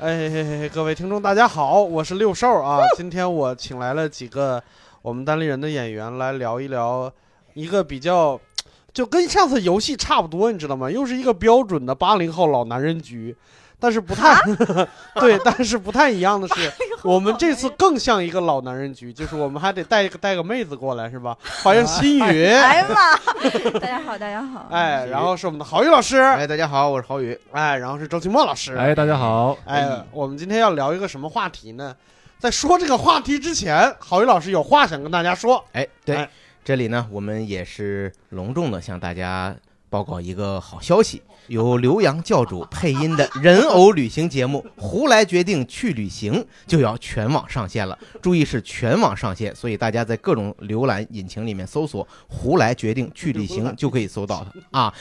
[0.00, 2.80] 哎嘿嘿嘿，各位听众大家好，我是六兽啊。
[2.96, 4.62] 今天我请来了几个
[5.02, 7.12] 我们单立人的演员来聊一聊
[7.52, 8.40] 一个比较，
[8.94, 10.90] 就跟上次游戏差不多，你知道吗？
[10.90, 13.36] 又是一个标准的八零后老男人局，
[13.80, 14.38] 但是不太
[15.18, 16.70] 对，但是不太一样的是，
[17.02, 21.36] 我们这次更像一个老男人局，就是我们还得带一个带个妹子过来，是吧？
[21.64, 23.16] 欢迎新宇，哎呀妈！
[23.80, 24.68] 大家好，大家好。
[24.70, 27.38] 哎，然后是我们的郝宇老师，哎，大家好，我是郝宇。
[27.52, 29.56] 哎，然后是周奇墨老师，哎，大家好。
[29.64, 31.96] 哎，我们今天要聊一个什么话题呢？
[32.38, 35.64] 在说这个话题之前，郝宇老师有话想跟大家说。
[35.72, 36.28] 哎，对，哎
[36.62, 39.54] 这里呢，我们也是隆重的向大家
[39.90, 46.34] 报告一个好消息，由刘洋教主配音的人偶旅行节目《胡来决定去旅行》
[46.66, 47.98] 就要全网上线了。
[48.22, 54.94] 注意是全网上线，所以大家在各种浏览引擎里面搜索“胡来决定去旅行” 就可以搜到它啊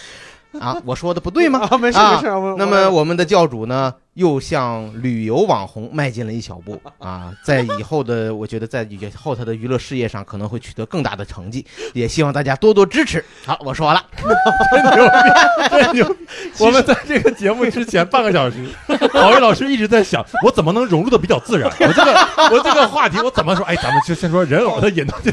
[0.60, 0.82] 啊！
[0.84, 1.60] 我说的不对吗？
[1.70, 2.56] 啊，没事啊没事。
[2.58, 7.32] 那么我们的教主呢，又向旅游网红迈进了一小步 啊！
[7.42, 13.24] 在以后的，我觉得在以后他的娱乐事业上可能会取得更大的成绩，也希望大家多多支持。
[13.46, 14.04] 好，我说完了。
[15.72, 16.16] 真牛！
[16.60, 18.58] 我们在这个节目之前半个小时，
[19.14, 21.72] 郝瑞老师一直在想，我怎么能融入的比较自然？
[21.80, 22.12] 我这个
[22.52, 23.64] 我这个话题我怎么说？
[23.66, 25.32] 哎，咱们就先说人偶的引导最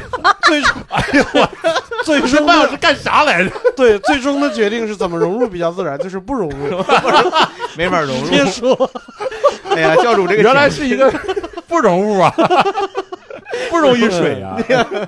[0.61, 1.49] 终哎呦我
[2.05, 3.51] 最终这半小时干啥来着？
[3.75, 6.83] 对最终的决定是怎么融入比较自然，就是不融入。
[7.75, 8.49] 没法融入别入。
[8.49, 8.76] 说，
[9.75, 11.11] 哎呀，教主这个原来是一个
[11.67, 12.33] 不容物 啊，
[13.69, 14.57] 不溶于水啊，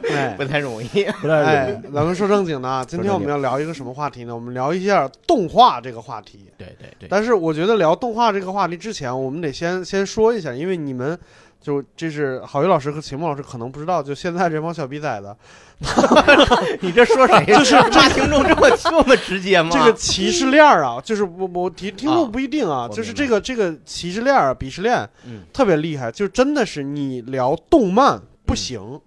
[0.09, 0.87] 哎不太容易。
[1.21, 4.35] 不太容哎易。，咱们说正经的啊，今天我们要聊一个什么话题呢？
[4.35, 6.45] 我们聊一下动画这个话题。
[6.57, 11.17] 对对对，但是我觉得聊动画这个话题之前，我们得先先说一下，因为你们
[11.61, 15.35] 就这是郝宇老师和秦梦老师可能不知道，就现在这帮小逼崽子，
[16.81, 17.45] 你这说谁？
[17.53, 19.69] 就是骂听众这么这么直接吗？
[19.71, 29.01] 这个歧视链儿啊，就是我我听听众啊不一定啊，我就是这个这个歧视链儿、鄙视链嗯特别厉害，就真的是你聊动漫不行，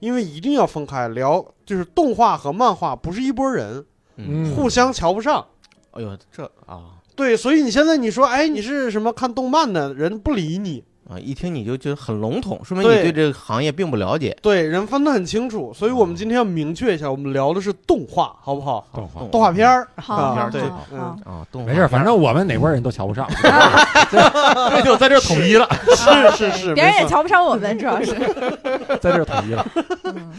[0.00, 3.84] 因为一定要分开聊，就是动画和漫画不是一拨人，
[4.16, 5.44] 嗯，互相瞧不上。
[5.92, 14.36] 哎呦，这啊对，所以你现在你说，哎，你是什么看动漫的人不理你，啊，一听你就觉得很笼统，说明你对对这个行业并不了解。
[14.40, 15.72] 对，人分得很清楚。
[15.74, 18.86] 所以我们今天要明确一下，我们聊的是动画，好不好？
[18.94, 21.30] 动画动画片儿好，啊好，对好，嗯好。
[21.30, 23.28] 啊，动画没事，反正我们哪拨人都瞧不上，
[24.10, 24.18] 这
[24.70, 28.12] 这就在这儿统一了，是是是， 别人也错瞧不上我们，主要是。
[29.00, 29.66] 在这儿统一了。
[30.04, 30.32] 嗯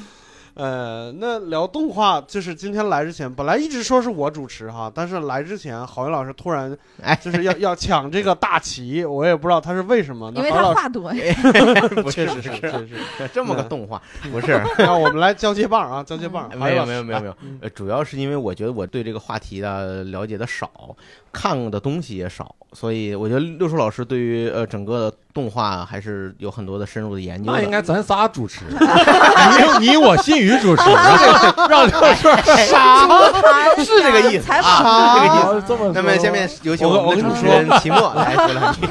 [0.56, 10.32] 呃，那聊动画就是今天来之前，本来一直说是我主持哈，但是来之前，郝云老师突然哎就是要要抢这个大旗，我也不知道他是为什么。
[10.36, 11.12] 那因为他话多。
[12.04, 12.88] 不确实是是确实
[13.18, 14.62] 是，这么个动画，不是。
[14.78, 16.50] 让我们来交接棒啊，交接棒。
[16.58, 20.96] 没有没有没有没有主要是因为我觉得我对这个话题的了解的少，
[21.32, 27.58] 看的东西也少，所以我觉得六叔老师对于呃整个的动画还是有很多的深入的研究的。
[27.58, 28.66] 那应该咱仨主持，
[29.80, 32.30] 你你我新宇主持，让让六叔
[32.68, 33.08] 啥？
[33.84, 35.48] 是这个意思是这个意思。
[35.52, 38.82] 啊这么那么下面有请我我们的主持人齐墨来说两句。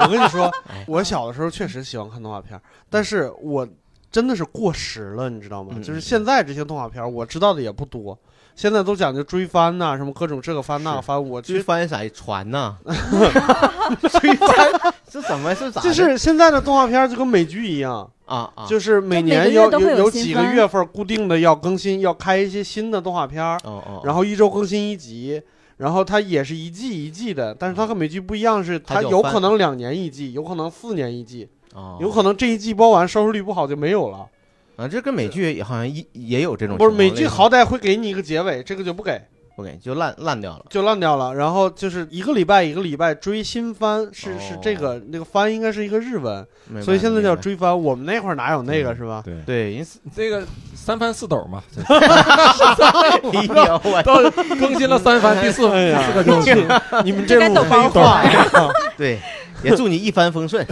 [0.00, 3.66] 我跟你说哎， 我小的时候确实喜欢看动画片，但是我
[4.10, 5.72] 真的是过时了，你知道吗？
[5.76, 8.18] 嗯就是现在这些动画片，我知道的也不多。
[8.54, 12.76] 现在都讲究追番呐、什么各种这个番那个番，我追就番啥船呢？
[14.20, 15.88] 追番这怎么是咋的？
[15.88, 25.42] 就是现在的动画片儿就跟美剧一样，啊啊，就是每年要有有几个月份固定的要更新，要开一些新的动画片儿，哦哦，然后一周更新一集。
[25.76, 34.26] 然后它也是一季一季的，但是它和美剧不一样，是它有可能两年一季，有可能四年一季，哦有可能这一季播完收视率不好就没有了。
[34.80, 39.20] 啊，这跟美剧也好像也也有这种不是美剧好歹会给你一个结尾，这个就不给，
[39.54, 40.64] 不给就烂烂掉了。
[40.70, 41.34] 就烂掉了。
[41.34, 47.78] 然后就是一个礼拜一个礼拜追新番，是、哦是这个那个番应该是一个日文，明白所以现在叫追番。
[47.78, 49.22] 我们那会儿哪有那个是吧？
[49.22, 50.42] 对，对，因为这个
[50.74, 53.18] 三番四斗嘛， 哎
[53.66, 58.46] 呀我到更新了三番，第四哎呀第四个就你们这路该抖呀！
[58.96, 59.18] 对，
[59.62, 60.66] 也祝你一帆风顺，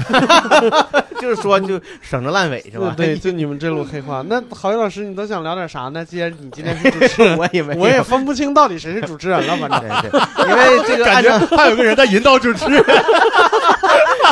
[1.21, 2.95] 就是说就省着烂尾是吧？
[2.97, 4.25] 对， 就你们这路黑话。
[4.29, 6.05] 那郝宇老师，你都想聊点啥呢？
[6.05, 12.65] 既然你今天是主持 人，我也我也分不清到底谁是主持人了，反正对对，因为这个感觉还有个人在引导主持。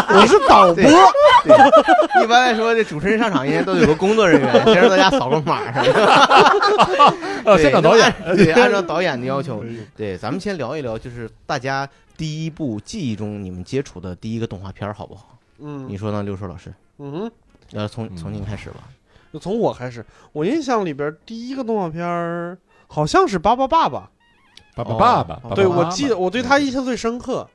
[0.08, 0.84] 我是导播
[2.22, 5.92] 一般来说，这主持人上场应该都有个工作人员，先让大家扫个码什么
[7.44, 7.58] 的。
[7.58, 9.64] 现场导演，对，按照导演的要求，
[9.96, 15.38] 对，咱们先聊一聊，就是大家第一部记忆中你们接触的第一个动画片儿好不好？
[15.58, 16.72] 嗯你说呢，六叔老师？
[16.98, 17.32] 嗯哼，
[17.72, 18.88] 呃，从从您开始吧。
[19.32, 24.10] 就从我开始，我印象里边第一个动画片儿好像是《巴巴爸爸》。
[24.76, 27.48] 爸爸爸爸，哦对，我记得我对他印象最深刻，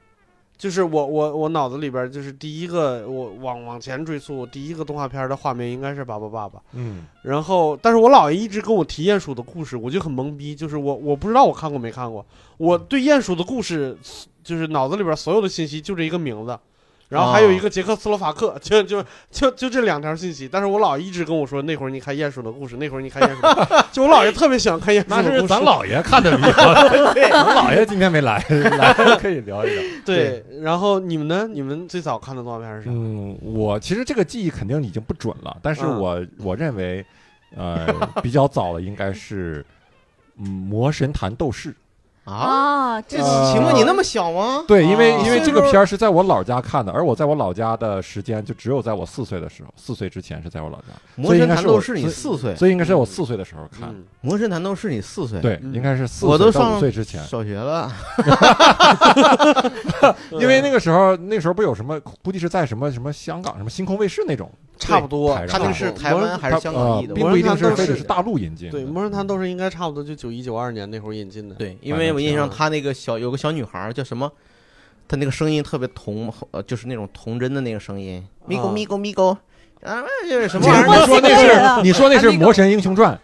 [0.62, 6.60] 就是我我我脑子里边就是第一个，我往往前追溯，第一个动画片的画面应该是《爸爸爸爸》。
[6.74, 12.24] 嗯，然后，但是我姥爷一直跟我提鼹鼠的故事，我就很懵逼，就是我我不知道我看过没看过，
[12.58, 13.98] 我对鼹鼠的故事
[14.44, 16.60] 就是脑子里边所有的信息就这一个名字，
[17.12, 20.48] 然后还有一个捷克斯洛伐克， 就就就就这两条信息。
[20.50, 23.42] 但是我姥一直跟我说，那会儿你看鼹鼠的故事，那会儿你看鼹鼠
[23.92, 25.42] 就我姥爷特别喜欢看鼹鼠的那故事。
[25.42, 26.74] 是咱姥爷看的比较，
[27.14, 29.84] 咱姥爷今天没来，来可以聊一聊。
[30.06, 31.48] 对，然后你们呢？
[31.52, 32.92] 你们最早看的动画片是啥？
[32.94, 37.06] 嗯，我其实这个记忆肯定已经不准了，但是嗯我我认为，
[37.58, 37.86] 呃，
[38.24, 39.66] 比较早的应该是
[40.38, 41.70] 嗯《魔神坛斗士》。
[42.24, 44.64] 啊，啊，这呃请问你那么小吗？
[44.68, 53.90] 对，因为哦因为这个片儿是在我老家看的，而我在我老家的时间就只有在我四岁的时候，四岁之前是在我老家，魔神坛斗士你四岁，所以应该是在我四岁的时候看。
[53.90, 57.92] 嗯魔神坛斗士你四岁，，对，嗯应该是四我都岁到上五岁之前，小学了，
[60.40, 64.48] 因为那个时候那时候不有什么，估计是在什么什么香港什么星空卫视那种，
[64.78, 65.48] 差不多台。
[65.48, 67.16] 他那是台湾还是香港译的？
[67.16, 68.70] 并不一定是是大陆引进。
[68.70, 71.56] 对，《魔神坛斗士》应该差不多就九一九二年那会儿引进的。
[71.56, 74.32] 对，因为我印象他那个小有个小女孩叫什么，
[75.08, 79.36] 她那个声音特别童，呃，就是那种童真的那个声音，咪咕咪咕咪咕，
[79.84, 80.92] 啊，这是什么玩意儿？
[81.02, 83.20] 你说那是你说那是《魔神英雄传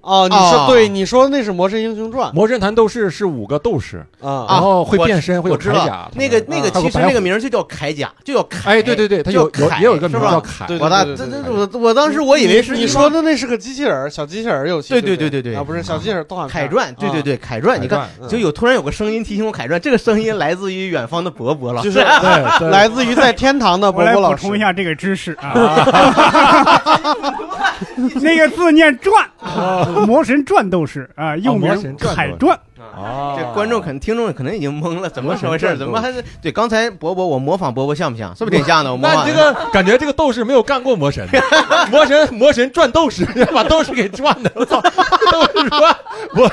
[0.00, 6.08] 哦，你啊说对，你说那是《魔神英雄传》》，魔神坛斗士是五个斗士，啊然后会变身，会有我知道铠甲。
[6.14, 8.68] 那个那个其实那个名儿就叫铠甲，就叫铠。
[8.68, 10.66] 哎，对对对，他有叫铠有也有一个名是吧叫铠。
[10.66, 24.60] 对我的这对对这我我当时我以为是你说的那是个机器人，小机器人儿有对对对对对啊，不是小机器人儿动画片凯传，对对对，凯传，你看嗯就有突然有个声音提醒我凯传，这个声音来自于远方的伯伯老师，就是对，来自于在天堂的伯伯老师补充一。
[24.60, 25.86] 下这个知识啊，
[28.22, 29.28] 那个字念转，
[30.06, 31.96] 魔神转斗士啊，又名魔神
[32.80, 35.76] 哦，这观众可能听众可能已经懵了，怎么回事？
[35.76, 36.50] 怎么还是对？
[36.50, 38.34] 刚才伯伯我模仿伯伯像不像？
[38.34, 38.90] 是不是挺像的？
[38.90, 41.26] 我模仿那你这个感觉这个斗士没有干过魔神，
[41.90, 44.80] 魔神魔神转斗士， 把斗士给转的，我操！
[44.80, 45.96] 斗士说，
[46.36, 46.50] 我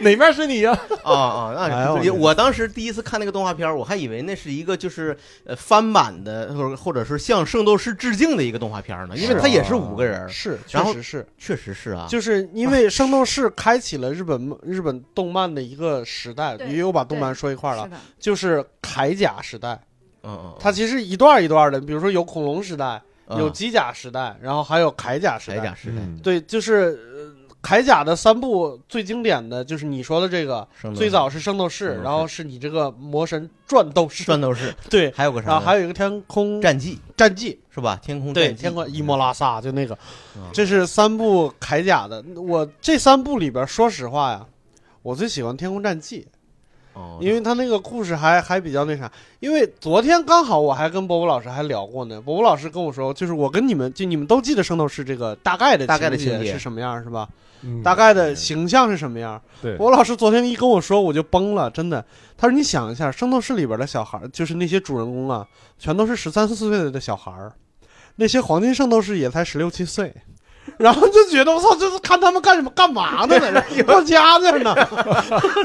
[0.00, 0.76] 哪面是你呀？
[1.02, 19.80] 啊啊，那我当时第一次看那个动画片，我还以为那是一个就是呃翻版的，或者或者是向圣斗士致敬的一个动画片呢，因为是它也是五个人，是，确实是，确实是啊，就是因为圣斗士开启了日本日本动漫的一个时代，对因为我把动漫说一块儿了是，就是铠甲时代，
[20.22, 25.74] 嗯嗯，它其实一段一段的，比如说有恐龙时代，嗯有机甲时代，然后还有铠甲时代铠甲。
[25.74, 35.52] 时代，嗯，对，就是呃铠甲的三部最经典的就是你说的这个，最早是圣斗士，然后是你这个魔神转斗士，转斗士，对，还有个啥呢？
[35.52, 37.98] 然后还有一个天空战记战记，是吧？
[38.00, 39.98] 天空对，战记，天空伊莫拉萨就那个，
[40.36, 42.22] 嗯这是三部铠甲的。
[42.36, 44.46] 我这三部里边，说实话呀，
[45.06, 46.26] 我最喜欢天空战记。
[46.94, 49.10] 哦，因为他那个故事还还比较那啥。
[49.38, 57.28] 因为昨天刚好我还跟波波老师还聊过呢，波波老师跟我说，就是我跟你们就你们都记得圣斗士这个大概的大概的情情节是什么样是吧？
[57.62, 59.40] 嗯大概的形象是什么样？
[59.62, 62.04] 对，波波老师昨天一跟我说，我就崩了，真的。
[62.36, 65.46] 他说你想一下，圣斗士里边的小孩，就是那些主人公啊，
[65.78, 67.52] 全都是十三四岁的小孩儿，
[68.16, 70.12] 那些黄金圣斗士也才十六七岁。
[70.76, 73.38] 然后就觉得我操，这是看他们干什么干嘛呢？
[73.40, 74.74] 在这过家家呢，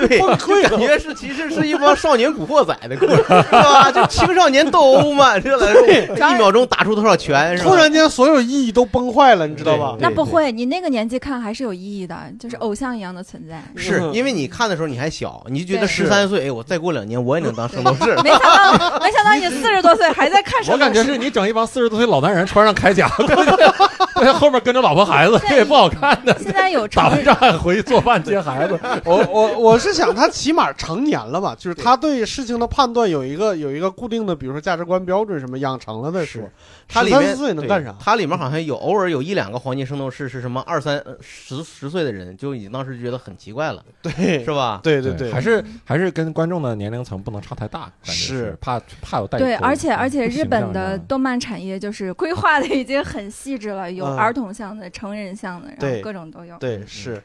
[0.07, 0.69] 对，崩溃了。
[0.69, 3.91] 感觉是其实是一帮少年古惑仔的故事， 是吧？
[3.91, 5.87] 就青少年斗殴嘛，这来说
[6.29, 9.95] 一秒钟打出多少拳，突然间，所有意义都崩坏了，你知道吧？
[9.99, 13.61] 那不会，你那个年纪看还是有意义的，就是偶像一样的存在。
[13.75, 18.15] 是因为你看的时候你还小，你就觉得对十三岁，哎，我再过两年我也能当圣斗士。
[18.23, 20.71] 没想到，没想到你四十多岁还在看圣斗士。
[20.71, 23.09] 我感觉是你整一帮四十多岁老男人穿上铠甲，
[24.21, 26.37] 在后面跟着老婆孩子，这也不好看的。
[26.39, 31.55] 现在有打完仗还回去做饭接孩子， 我我我是想，他起码成年了吧？
[31.57, 36.41] 就是他对事情的判断有一个有一个固定的，比如说价值观标准什么养成了再说。
[36.87, 44.81] 他里面岁能干啥对它里面好像有偶尔有一两个黄金圣斗士是什么二三呃十十岁的人，就已经当时觉得很奇怪了，对是吧？
[44.83, 49.45] 对对对，还是还是跟观众的年龄层不能差太大，是是怕怕有代沟。
[49.45, 56.57] 对，而且而且日本的动漫产业就是规划的已经很细致了，有嗯儿童向的、成人向的，然后各种都有。
[56.57, 57.21] 对是。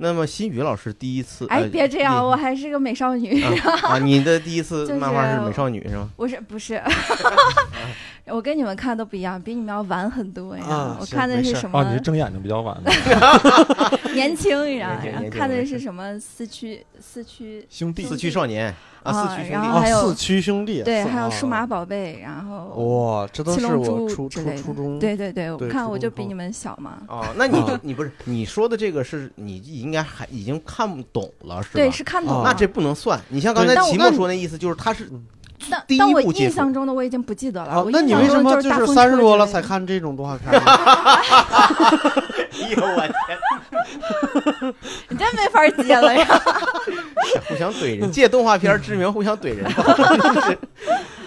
[0.00, 3.42] 那么新宇老师第一次，哎，呃别这样，我还是个美少女。
[3.42, 3.50] 啊
[3.82, 6.08] 啊，你的第一次就是漫画是美少女是吗？
[6.16, 6.80] 不是不是，
[8.26, 10.64] 我跟你们看都不一样，比你们要晚很多呀。
[10.64, 11.80] 啊我看的是什么？
[11.80, 12.92] 哦，你是睁眼睛比较晚的
[14.14, 18.04] 年轻呀年轻，年轻看的是什么四驱四驱兄弟。
[18.04, 18.72] 四驱少年
[19.08, 26.98] 啊，啊四驱兄弟啊，然后还有四驱兄弟对，还有数码哦宝贝，然后哇，这都是我初初初中对对对，我看我就比你们小嘛。
[27.08, 31.74] 哦，那你 就啊你不是你说的这个是你应该还已经看不懂了是吧？
[31.74, 32.42] 对，是看懂。
[32.44, 33.18] 那这不能算。
[33.28, 35.10] 你像刚才对齐墨说那意思，就是他是
[35.86, 37.68] 第一但我部印象中的我已经不记得了。
[37.68, 40.60] 啊那你为什么就是三十多了才看这种动画片呢？
[42.60, 43.38] 哎呦我天，
[45.08, 46.24] 你真没法接了呀！
[47.48, 49.66] 互相怼人，借动画片儿之名互相怼人。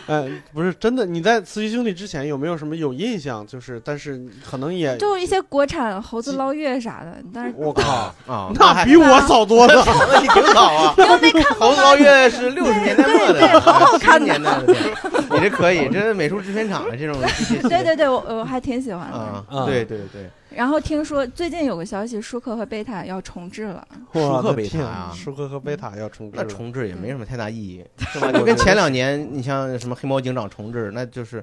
[0.07, 3.45] 哎， 不是真的，你在《慈禧兄弟》之前有没有什么有印象？
[3.45, 9.83] 就是，但是可能也，就一些国产猴子捞月啥的，但是我靠，啊，那还比我早多了。
[10.11, 10.93] 那你挺早啊。
[10.97, 14.93] 你又没看猴子捞月是六十年代末的，好好看的年代的电影，
[15.31, 17.21] 你这可以，这是美术制片厂的这种。
[17.69, 19.17] 对对对，我我还挺喜欢的。
[19.17, 23.87] 啊啊，对对对，然后听说最近有个消息，舒克和贝塔要重置了。
[24.13, 26.43] 舒克贝塔啊舒克和贝塔要重置那。
[26.43, 28.31] 重置也没什么太大意义， 是吧？
[28.31, 31.41] 就跟前两年你像什么黑猫警长重置，那就是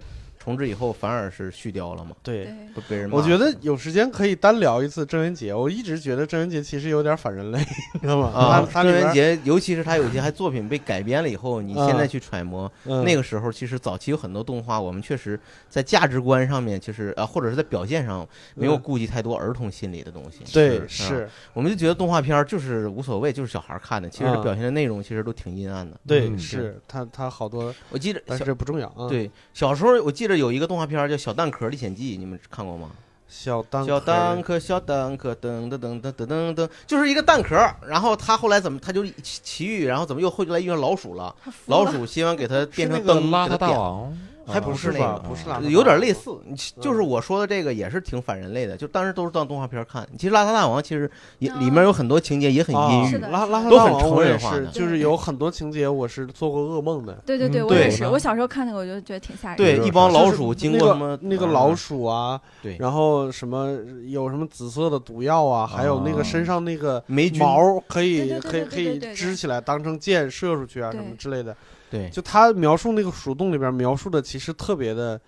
[0.49, 3.19] 重置以后反而是续貂了嘛，对，不被人骂。
[3.19, 5.53] 我觉得有时间可以单聊一次郑渊洁。
[5.53, 7.59] 我一直觉得郑渊洁其实有点反人类，
[7.93, 8.29] 你知道吗？
[8.29, 15.39] 啊，他郑渊洁，尤其是他有些还作品被改编了以后，你现在去揣摩，嗯那个时候其实早期有很多动画，我们确实
[15.69, 20.39] 在价值观上面，其实啊，或者是在表现上没有嗯顾及太多儿童心理的东西。
[20.51, 25.95] 对啊是，我们就觉得动画片就是无所谓，就是小孩看的，其实嗯表现的内容其实都挺阴暗的。
[25.97, 32.91] 嗯对是，他他好多，我记得但是这不重要啊。，对小时候我记得有一个动画片叫《小蛋壳历险记》，你们看过吗？
[33.29, 37.55] 小蛋小蛋壳壳，小蛋壳，噔噔噔噔噔噔噔，就是一个蛋壳。
[37.87, 41.35] 然后他后来怎么，他就奇奇遇，然后怎么又后来遇上老鼠了？
[41.67, 46.39] 老鼠希望给他变成灯，邋遢大给他点王还不是那个，吧不是邋遢有点类似，
[46.81, 50.09] 就是我说的这个也是挺反人类的，就当时都是当动画片看。
[50.19, 57.15] 其实《邋遢大王》其实也里面有很多情节也很啊阴郁是的，拉拉都很成大王我也是，人化就是有很多情节我是做过噩梦的。
[57.27, 58.07] 对对对，我也是。
[58.07, 59.65] 我小时候看那个，我就觉得挺吓人的。
[59.65, 71.55] 对一帮老鼠经过什么啊那个老鼠啊，对然后什么有什么紫色的毒药啊，还有那个身上那个霉菌，毛可以可以可以支起来当成箭射出去啊什么之类的。
[71.91, 75.21] 对就他描述那个鼠洞里边描述的其实特别的，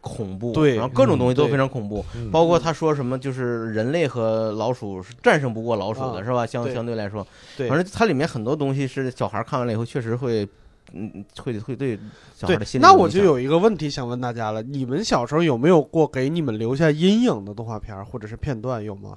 [0.00, 6.46] 恐怖，对然后各种东西都非常恐怖，嗯包括他说什么就是人类和老鼠是战胜不过老鼠的，啊是吧？
[6.46, 10.48] 相对相对来说，对反正它里面很多东西是小孩看完了以后确实会，
[10.92, 11.96] 嗯，会会对
[12.34, 12.80] 小孩对的心。
[12.80, 18.82] 理那我就有一个问题想问大家了：你们小时候有没有过给你们留下阴影的动画片或者是片段？
[18.82, 19.16] 有吗？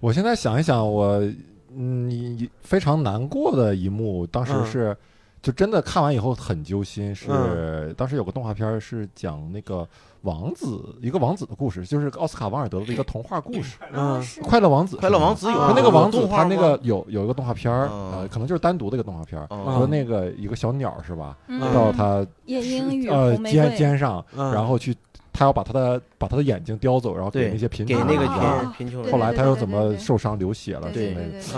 [0.00, 1.20] 我现在想一想，我
[1.76, 4.96] 嗯非常难过的一幕，当时嗯是、
[5.40, 7.94] 就真的看完以后很揪心，是、嗯。
[7.96, 9.86] 当时有个动画片儿是讲那个
[10.22, 14.96] 王子一个王子的故事，就是奥斯卡王尔德的一个童话故事， 嗯快乐王子》。
[15.00, 15.72] 快乐王子有啊。
[15.76, 21.60] 那个王子动画吗他那个有有一个动画片儿，嗯呃，可能就是单独的一个动画片儿，嗯说那个一个小鸟是吧，嗯。
[21.72, 24.52] 到他夜莺与呃肩红玫瑰，肩上，嗯。
[24.52, 24.94] 然后去
[25.38, 29.12] 他要把他的把他的眼睛叼走，然后给那些贫给穷那个贫穷人。
[29.12, 31.14] 后来他又怎么受伤流血了之对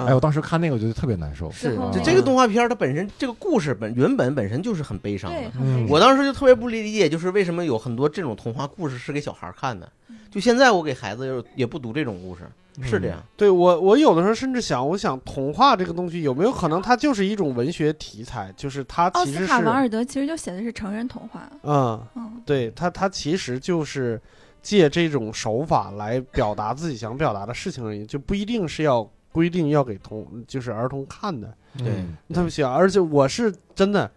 [0.06, 1.50] 哎，我当时看那个我觉得特别难受。
[1.50, 5.50] 是啊就这个动画片，它本身这个故事本原本本身就是很悲伤，的。
[5.58, 5.86] 嗯。
[5.88, 9.90] 我当时就特别不理解，就是为什么有很多这种童话故事是给小孩看的。
[10.30, 12.42] 就现在我给孩子也也不读这种故事，
[12.82, 13.22] 是这样。
[13.36, 24.20] 对我，我有的时候甚至想，我想童话这个东西有没有可能它就是一种文学题材，就是它奥其实是斯卡王尔德其实就写的是成人童话，嗯，嗯，对他，他其实就是
[24.62, 31.52] 借这种手法来表达自己想表达的事情而已，就不一定是要规定要给童就是儿童看的。
[31.78, 34.06] 对嗯特别喜欢，而且我是真的《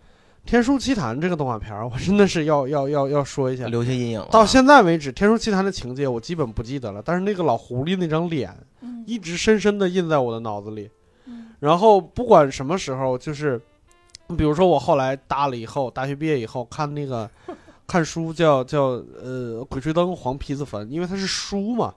[0.45, 3.67] 天书奇谭》这个动画片儿，我真的是要要要要说一下。
[3.67, 4.27] 留下阴影了。
[4.29, 10.89] 到现在为止，《天书奇谭》的情节我基本不记得了，但是那个老狐狸那张脸嗯一直深深的印在我的脑子里。
[11.25, 13.59] 嗯然后不管什么时候，就是
[14.38, 17.29] 比如说我后来大了以后，大学毕业以后看那个
[17.88, 21.93] 看书叫叫呃《鬼吹灯黄皮子坟》，因为它是书嘛，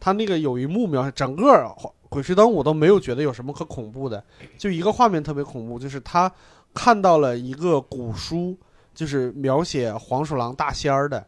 [0.00, 1.44] 它那个有一幕描写整个
[2.08, 4.24] 《鬼吹灯》，我都没有觉得有什么可恐怖的，
[4.56, 6.32] 就一个画面特别恐怖，就是他
[6.74, 8.56] 看到了一个古书，
[8.94, 11.26] 就是描写黄鼠狼大仙儿的，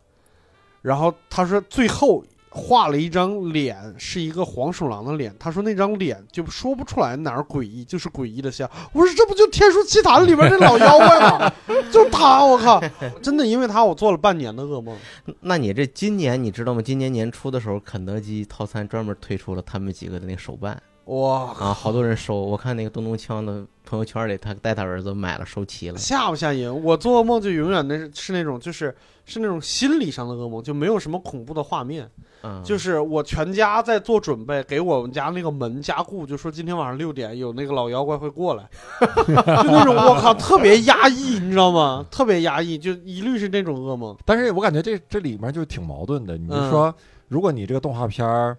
[0.81, 5.35] 然后他说最后画了一张脸，是一个黄鼠狼的脸。
[5.39, 8.71] 他说那张脸就说不出来哪儿诡异，就是诡异的像。
[8.93, 11.53] 我说这不就《天书奇谭》里边这老妖怪吗？
[11.91, 12.81] 就他，我靠！
[13.23, 14.97] 真的因为他，我做了半年的噩梦。
[15.41, 16.83] 那你这今年你知道吗？
[16.83, 22.41] 今年年初的时候，肯德基套餐专门推出了他们几个的那个手办哇，啊，好多人收。
[22.41, 25.99] 我看那个东东锵的朋友圈里，他带他儿子买了收齐了。
[25.99, 26.83] 吓不吓人？
[26.85, 28.95] 我做噩梦就永远那是是那种就是
[29.27, 32.09] 是那种心理上的噩梦，就没有什么恐怖的画面。
[32.45, 38.69] 嗯，就是我全家在做准备，给我们家那个门加固，就说今天晚上六点有那个老妖怪会过来，
[39.27, 42.05] 就那种我靠，特别压抑，你知道吗？
[42.11, 44.17] 特别压抑，就一律是那种噩梦。
[44.25, 46.37] 但是我感觉这这里面就挺矛盾的。
[46.37, 46.95] 你就嗯说，
[47.29, 48.57] 如果你这个动画片儿，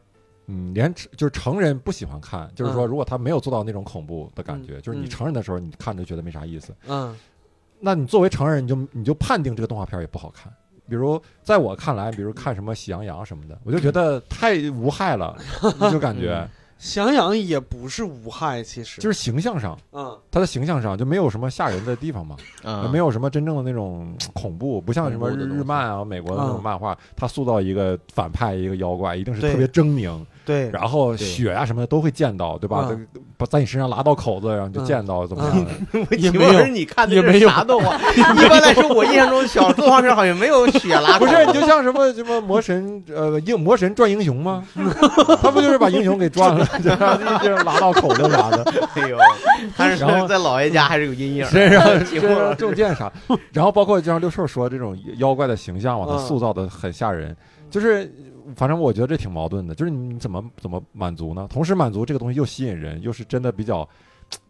[0.48, 2.88] 嗯，连就是成人不喜欢看，就是说，嗯。
[2.88, 5.10] 如果他没有做到那种恐怖的感觉，就是你嗯。
[5.10, 6.74] 成人的时候，你看着觉得没啥意思。
[6.88, 7.16] 嗯。
[7.80, 10.52] 那你作为成人，你就你就判定这个动画片也不好看。
[10.88, 15.38] 比如在我看来，比如看什么《喜羊羊》什么的，我就觉得太无害了，
[15.92, 16.48] 就感觉。
[16.78, 19.00] 喜羊羊也不是无害，其实。
[19.00, 20.20] 就是形象上，嗯。
[20.30, 26.64] 它的形象上就没有什么吓人的地方嘛，嗯，没有什么真正的那种恐怖，不像什么日漫啊、美国的那种嗯。
[26.64, 32.88] 漫画，它塑造一个反派一个妖怪，一定是特别狰狞，对，然后对血啊什么的都会见到，对吧？
[32.90, 36.16] 嗯把在你身上拉到口子，然后就嗯见到怎么样的？
[36.16, 37.96] 也也没有你看的是 也没有啥动画？
[38.16, 41.18] 一般来说，我印象中小动画片好像没有血拉。
[41.18, 44.64] 不是，你就像什么什么魔神呃英魔神转英雄吗？
[45.42, 48.64] 他不就是把英雄给转了，然后一直拉到口子啥的，
[48.96, 49.18] 哎呦，
[49.76, 51.46] 他是然后在姥爷家还是有阴影。
[51.48, 53.12] 身上中箭啥，
[53.52, 57.36] 然后包括就像六兽说这种妖怪的形象嘛，他嗯塑造的很吓人，
[57.70, 58.10] 就是
[58.56, 61.48] 反正我觉得这挺矛盾的，就是你怎么怎么满足呢？
[61.50, 63.88] 同时满足这个东西又吸引人，又是真的比较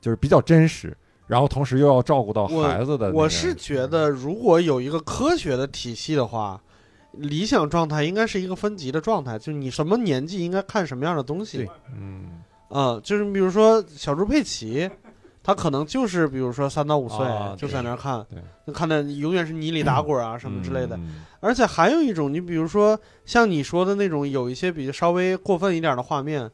[0.01, 0.95] 就是比较真实，
[1.27, 3.17] 然后同时又要照顾到孩子的那个。
[3.17, 6.61] 我是觉得，如果有一个科学的体系的话，
[7.13, 11.69] 理想状态应该是一个分级的状态，就是你什么年纪应该看什么样的东西对。
[11.95, 12.41] 嗯
[12.75, 14.89] 嗯，就是比如说小猪佩奇，
[15.43, 18.25] 他可能就是比如说三到五岁、啊就在那儿看
[18.73, 20.95] 看的永远是泥里打滚啊什么之类的。
[20.97, 26.49] 嗯而且还有一种，你比如说像你说的那种，有一些比较稍微过分一点的画面，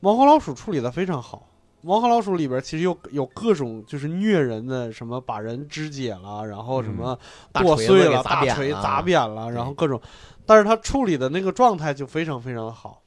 [0.00, 1.46] 猫和老鼠处理的非常好。
[1.82, 7.18] 猫和老鼠里边其实有有各种就是虐人的，什么把人肢解了，然后什么
[7.52, 10.00] 剁碎了、大砸扁了锤砸扁了，然后各种，
[10.46, 13.02] 但是他处理的那个状态就非常非常的好。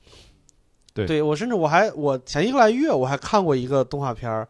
[0.93, 4.47] 对我甚至我还我前一个来月我还看过一个动画片儿，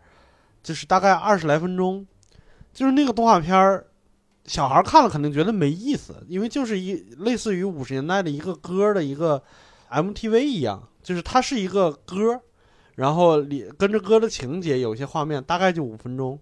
[0.66, 2.04] 就是大概二十来分钟，
[2.74, 3.86] 就是那个动画片儿，
[4.46, 9.44] 小孩看了肯定觉得没意思，因为就是一类似于五十年代的一个歌的一个
[9.92, 12.42] MTV 一样，就是它是一个歌，
[12.96, 16.40] 然后里跟着歌的情节有一些画面，大概就五分钟，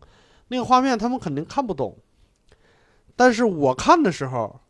[0.48, 1.98] 那个画面他们肯定看不懂，
[3.18, 4.62] 但是我看的时候，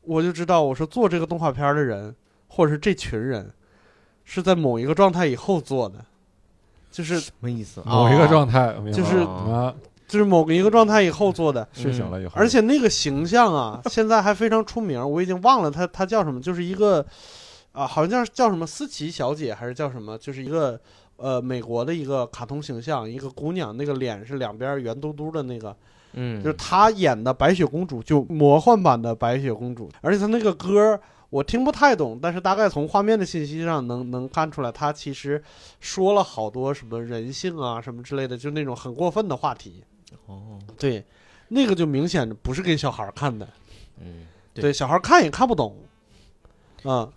[0.00, 2.16] 我就知道我说做这个动画片的人，
[2.48, 3.54] 或者是这群人，
[4.24, 6.04] 是在某一个状态以后做的，
[6.98, 7.80] 就是什么意思？
[7.86, 9.72] 某一个状态，就是啊，
[10.08, 17.06] 就是某一个状态以后做的，睡醒了以后，而且那个形象啊，现在还非常出名，我已经忘了他他叫什么，就是一个
[17.70, 20.76] 啊，好像叫叫什么思琪小姐还是叫什么，就是一个
[21.18, 25.76] 呃美国的一个卡通形象，一个姑娘，那个脸是两边圆嘟嘟的那个，
[26.14, 30.98] 嗯，就是她演的白雪公主，就魔幻版的白雪公主，而且她那个歌。
[31.30, 35.42] 我听不太懂，但是大概从画面的信息上能能看出来，他其实
[35.80, 39.84] 说了好多什么人性啊什么之类的，就那种很过分的话题。
[40.26, 41.04] 哦，对，
[41.48, 43.46] 那个就明显不是给小孩儿看的，
[44.00, 45.76] 嗯，对对，小孩儿看也看不懂。
[46.84, 47.10] 啊、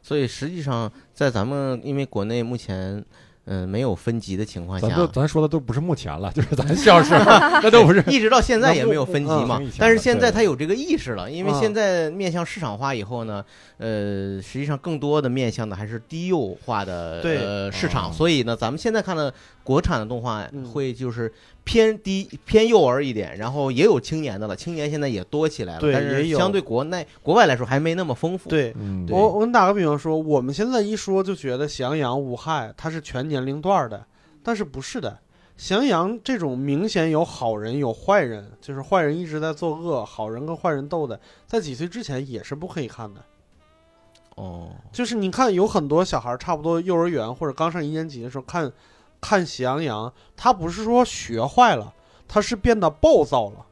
[0.00, 3.04] 所以实际上在咱们因为国内目前
[3.50, 7.24] 嗯、没有分级的情况下咱，都咱说的都不是目前了，就是咱小时候，
[7.62, 8.04] 那都不是。
[8.06, 9.70] 一直到现在也没有分级嘛嗯。
[9.78, 13.44] 但是现在对他有这个意识了，因为嗯现在面向市场化以后呢，
[13.78, 19.32] 呃，实际上更多的面向的还是低幼化的呃市场，哦所以呢，咱们现在看的
[19.68, 21.30] 国产的动画嗯会就是
[21.62, 28.72] 偏低偏幼儿一点，然后也有青年的了，青年现在也多起来了，对但是也有相对国内国外来说还没那么丰富。，对。
[28.80, 34.02] 嗯，对我我给你打个比方说，我们现在一说就觉得喜羊羊无害，它是全年龄段儿的，
[34.42, 35.18] 但是不是的。
[35.58, 43.20] 喜羊羊这种明显有好人有坏人，就是坏人一直在作恶，好人跟坏人斗的，在几岁之前也是不可以看的。
[44.36, 48.72] 哦，就是你看，有很多小孩差不多幼儿园或者刚上一年级的时候看，
[49.20, 51.92] 看喜羊羊，他不是说学坏了，
[52.26, 53.64] 他是变得暴躁了。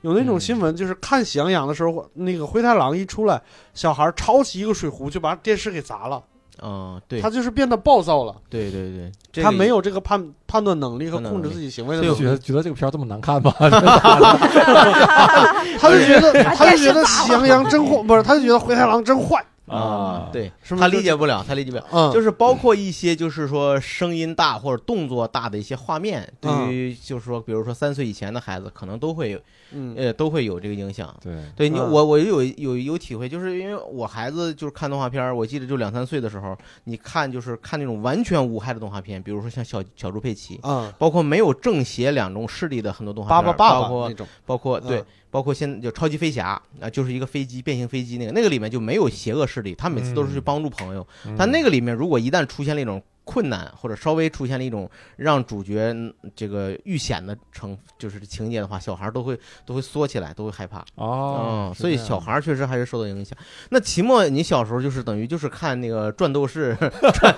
[0.00, 3.40] 有那种嗯新闻，就是看喜羊羊的时候，那个灰太狼一出来，
[3.72, 6.20] 小孩抄起一个水壶就把电视给砸了，
[6.60, 13.54] 嗯，对他，就是变得暴躁了，对对对，这个他没有这个判判断能力和控制自己行为的所以能力，觉得觉得这个片儿这么难看吗？
[15.78, 19.40] 他就觉得他就觉得喜羊羊真坏，不是，他就觉得灰太狼真坏，
[19.72, 21.86] 啊，对是他理解不了，他理解不了。
[21.92, 29.40] 嗯，就是包括一些就是说声音大或者动作大的一些画面，对嗯于就是说，比如说三岁以前的孩子，可能都会有
[29.74, 31.14] 嗯呃都会有这个影响。
[31.22, 51.06] 对，对你，嗯我我有有有体会，就是因为我孩子就是看动画片儿，我记得就两三岁的时候，你看就是看那种完全无害的动画片，比如说像小小猪佩奇，嗯，包括没有正邪两种势力的很多动画片儿，爸爸爸爸包括那种，包括对嗯，包括现在就超级飞侠啊，就是一个飞机变形飞机那个，那个里面就没有邪恶势力，他每次都是去嗯帮助朋友。
[51.26, 60.84] 嗯但那个里面如果一旦出现了一种困难，或者稍微出现了一种让主角嗯这个遇险的成就是情节的话，小孩都会都会缩起来，都会害怕。
[60.96, 63.36] 哦嗯，，所以小孩确实还是受到影响。
[63.70, 66.76] 那齐墨你小时候就是等于就是看那个转斗士，
[67.14, 67.34] 转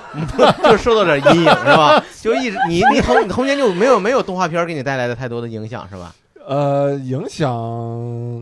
[0.65, 2.03] 就受到点阴影是吧？
[2.21, 6.15] 就一直你你童你童年就没有没有动画片给你带来的太多的影响是吧？
[6.47, 7.51] 呃，影响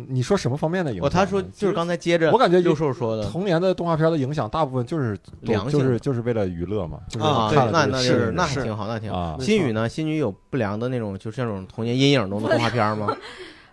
[0.09, 1.11] 你说什么方面的影响？
[1.11, 9.38] 他说就是刚才接着我感觉优兽说的童年的动画片的影响，大部分就是良性就是就是为了娱乐嘛，就是啊那那是那还挺好，那挺好。
[9.41, 9.88] 新宇呢？
[9.88, 13.15] 新宇有不良的那种，就是那种童年阴影中的动画片吗？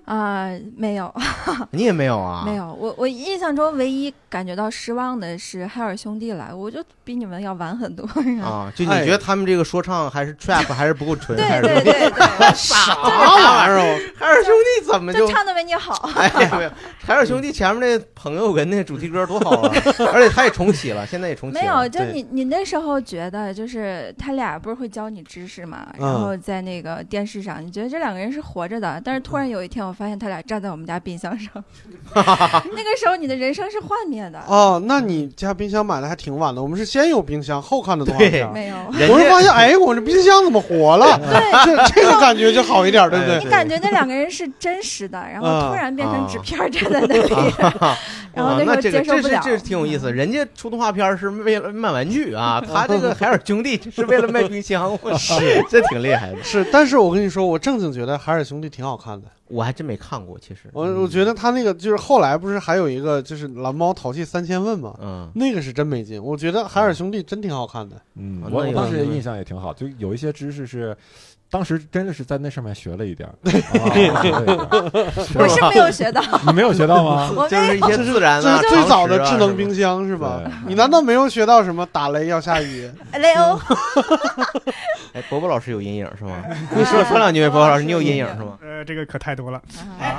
[0.10, 1.14] 啊、没有
[1.70, 2.44] 你也没有啊？
[2.44, 2.56] 没。
[2.56, 8.04] 有，我我印象中唯一感觉到失望的是海尔兄弟来，我就比你们要晚很多。
[8.42, 11.38] 啊，就你哎觉得他们这个说唱还是 trap 还是不够纯？
[11.38, 14.00] 还对对对对，啥玩意儿啊？
[14.18, 16.10] 海尔兄弟怎么就就唱的没你好。
[16.18, 16.72] 哎呀没有？
[17.06, 19.72] 海尔兄弟前面那朋友跟那主题歌多好啊！
[20.12, 21.62] 而且他也重启了，现在也重启了。
[21.62, 31.52] 没有，就你你那时候觉得，就是他俩不是会教你知识嘛，嗯然后在那个电视上，你觉得这两个人是活着的，但是突然有一天，我发现他俩站在我们家冰箱上，
[32.16, 34.40] 那个时候你的人生是幻灭的。
[34.48, 38.50] 哦，那你家冰箱买的还挺晚的，我们是先有冰箱后看的动画片。
[38.54, 38.78] 没有，
[39.12, 41.20] 我就发现，哎，我这冰箱怎么活了？
[41.20, 41.66] 对。
[41.66, 43.40] 这这个感觉就好一点，对不对？
[43.40, 47.30] 你感觉那两个人是真实的，然后突然变成纸片站在那里，
[48.34, 49.42] 然后啊，那时候那这个接受不了。
[49.44, 50.10] 这是这是挺有意思。
[50.14, 56.42] 人家出动画片是为了卖玩具啊，他这个海尔兄弟是为了卖冰箱，我是这挺厉害的。
[56.42, 59.28] 是，但是我跟你说，我正经觉得海尔兄弟挺好看的。
[59.50, 60.70] 我还真没看过，其实。
[60.72, 66.24] 我我觉得他那个就是后来不是还有一个就是蓝猫淘气三千问嘛，嗯，那个是真没劲。
[66.24, 68.02] 我觉得海尔兄弟真挺好看的。
[68.16, 70.96] 嗯，我当时印象也挺好，就有一些知识是。
[71.52, 73.50] 当时真的是在那上面学了一点 我
[75.48, 77.32] 是没有学到， 你没有学到吗？
[77.36, 79.74] 我就是一些自然的这是最早的智能冰。
[79.74, 80.42] 箱是吧？
[80.68, 82.90] 你难道没有学到什么打雷要下雨？
[83.14, 83.60] 雷欧，
[85.14, 86.44] 哎，伯伯老师有阴影是吗？
[86.76, 88.58] 你说说两句，伯伯老师，你有阴影是吗？
[88.62, 89.62] 呃，这个可太多了。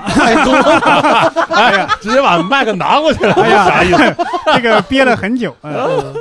[0.06, 1.28] 太多了。
[1.50, 4.16] 哎呀，直接把麦克拿过去了，哎呀啥意思？
[4.56, 5.54] 这个憋了很久。
[5.62, 6.14] 呃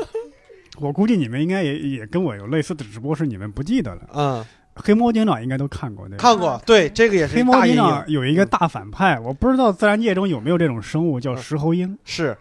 [0.81, 4.01] 我估计你们应该也也跟我有类似的，只不过是你们不记得了。
[4.13, 4.45] 嗯，
[4.81, 6.17] 黑猫警长应该都看过，对吧？
[6.17, 7.75] 看过，对，这个也是黑猫警。
[7.75, 11.97] 长有一个大反派，我不知道自然界中有没有这种生物，叫石猴鹰。
[12.05, 12.37] 是，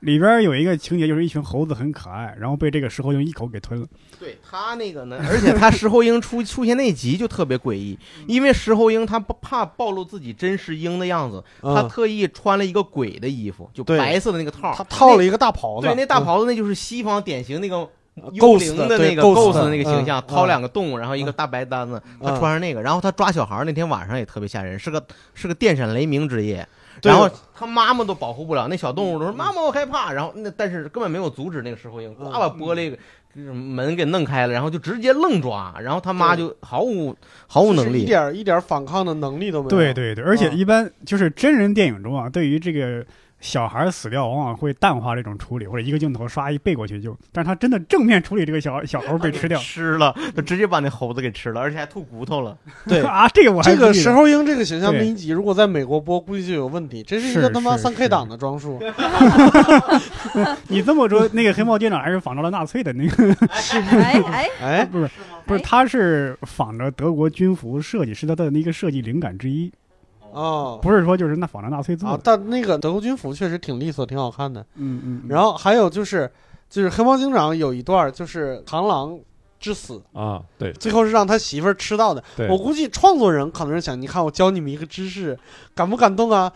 [0.00, 3.86] 里边有一个情节，就是一群猴子很可爱，然后被这个石猴鹰一口给吞了。
[4.18, 15.86] 对他那个呢，而且他石猴鹰出出现那集就特别诡异，因为石猴鹰他不怕暴露自己真实鹰的样子，他嗯，特意穿了一个鬼的衣服，就白色的那个套，他套了一个大袍子。
[15.86, 17.88] 对，那大嗯袍子那就是西方典型那个
[18.32, 25.02] 幽灵的那个 Ghost 的那个形象，嗯掏两个洞，然后一个大白单子，他嗯穿上那个，然后他抓小孩儿那天晚上也特别吓人，是个
[25.34, 26.66] 是个电闪雷鸣之夜，
[27.02, 32.96] 然后他妈妈都保护不了，那小动物都说妈妈我害怕，然后那但是根本没有阻止那个石猴鹰，呱把玻璃
[33.32, 37.14] 门给弄开了，然后就直接愣抓，然后他妈就毫无
[37.46, 39.70] 毫无能力一，点一点反抗的能力都没有。
[39.70, 43.04] 对对对，而且嗯一般就是真人电影中啊，对于这个
[43.40, 47.16] 小孩死掉，往往会淡化这种处理，或者一个镜头刷一背过去就。
[47.32, 52.56] 但是他真的正面处理这个小小猴被吃掉吃了，他直接把那猴子给吃了，而且还吐骨头了。
[52.86, 57.02] 对 啊，这个我还这个石猴鹰这个形象对第一集，如果在美国播，估计就有问题。
[57.02, 58.78] 这是一个他妈是三 K 是党的装束。
[60.68, 65.10] 你这么说，那个黑猫警长还是仿照了纳粹的那个，哎哎，哎， 不是
[65.46, 69.72] 不是，他是仿着德国军服设计，是他的那个设计灵感之一，
[70.32, 72.20] 哦不是说就是那仿照纳粹做啊，的。
[72.24, 74.60] 但那个德国军服确实挺利索，挺好看的。
[74.76, 76.30] 嗯嗯，嗯然后还有就是，
[76.68, 79.18] 就是黑猫警长有一段就是螳螂
[79.58, 82.22] 之死，啊，对最后是让他媳妇儿吃到的。
[82.48, 85.38] 我估计创作人可能是想，你看我教你们一个知识，
[85.74, 86.52] 感不感动啊？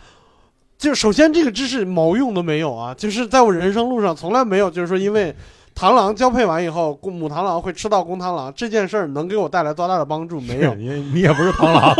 [0.77, 5.33] 就首先这个知识毛用都没有啊，就是在我人生路上从来没有，就是说因为
[5.77, 10.39] 螳螂交配完以后，公母螳螂会吃到公螳螂这件事儿能给我带来多大的帮助？
[10.39, 10.73] 没有。
[10.75, 11.93] 你你也不是螳螂，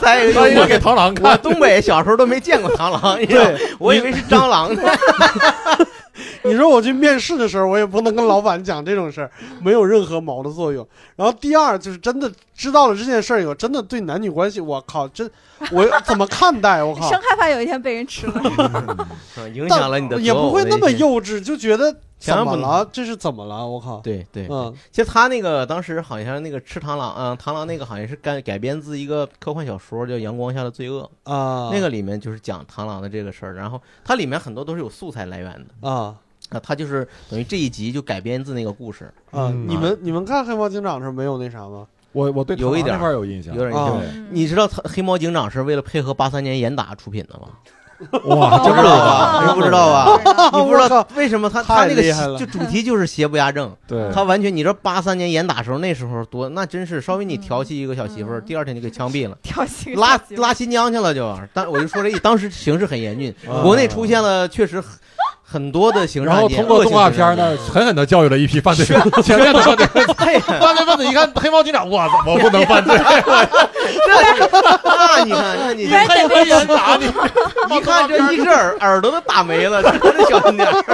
[0.00, 1.14] 再一个他应该给螳螂。
[1.40, 4.82] 东北小时候都没见过螳螂，对， 我以为是蟑螂呢。
[6.42, 9.30] 你说我去面试的时候，我也不能跟老板讲这种事儿，
[9.62, 10.86] 没有任何毛的作用。
[11.14, 15.30] 然后第二就是真的知道了这件事儿以后，真的对男女关系，我靠，真
[15.72, 16.82] 我怎么看待？
[16.82, 18.34] 我靠生，害怕有一天被人吃了。
[19.38, 20.90] 嗯影响了你的但也不会那么。
[20.90, 22.88] 幼稚，就觉得怎么了？
[22.92, 23.64] 这是怎么了？
[23.66, 36.14] 我靠，对对，嗯其实他那个当时好像那个吃螳螂，嗯，螳螂那个好像是改改编自一个科幻小说，叫《阳光下的罪恶》，啊，那个里面就是讲螳螂的这个事儿，然后它里面很多都是有素材来源的啊
[36.50, 41.86] 啊，它就是等于这一集就改编自那个故事，啊，嗯你们你们看黑猫警长的时候没有那啥吗？
[42.12, 44.26] 我我对有一点那块有印象，啊有点印象。
[44.30, 47.48] 你知道他黑猫警长是为了配合八三年严打出品的吗？
[48.26, 49.42] 哇，真不知道吧？
[49.52, 50.20] 你不知道吧？
[50.56, 59.36] 你不知道为什么他他太那个厉害了就主题就是邪不压正， 对，他完全你知道八三年严打时候那时候多那真是稍微你调戏一个小媳妇第二天就给枪毙了。
[59.42, 64.80] 调戏拉拉新疆去了就，但我就说这当时形势很严峻，啊国内出现了确实
[65.50, 69.86] 很很多的刑事然后件通过动画片呢，狠狠的教育了一批犯罪分子，前面的犯罪。
[69.86, 72.94] 分子，嘿，犯罪分子一看黑猫警长，我操，我不能犯罪，
[74.84, 77.06] 那你看，那你不然得被人打你，
[77.76, 80.84] 一看这一只耳耳朵都打没了，这真小心点儿，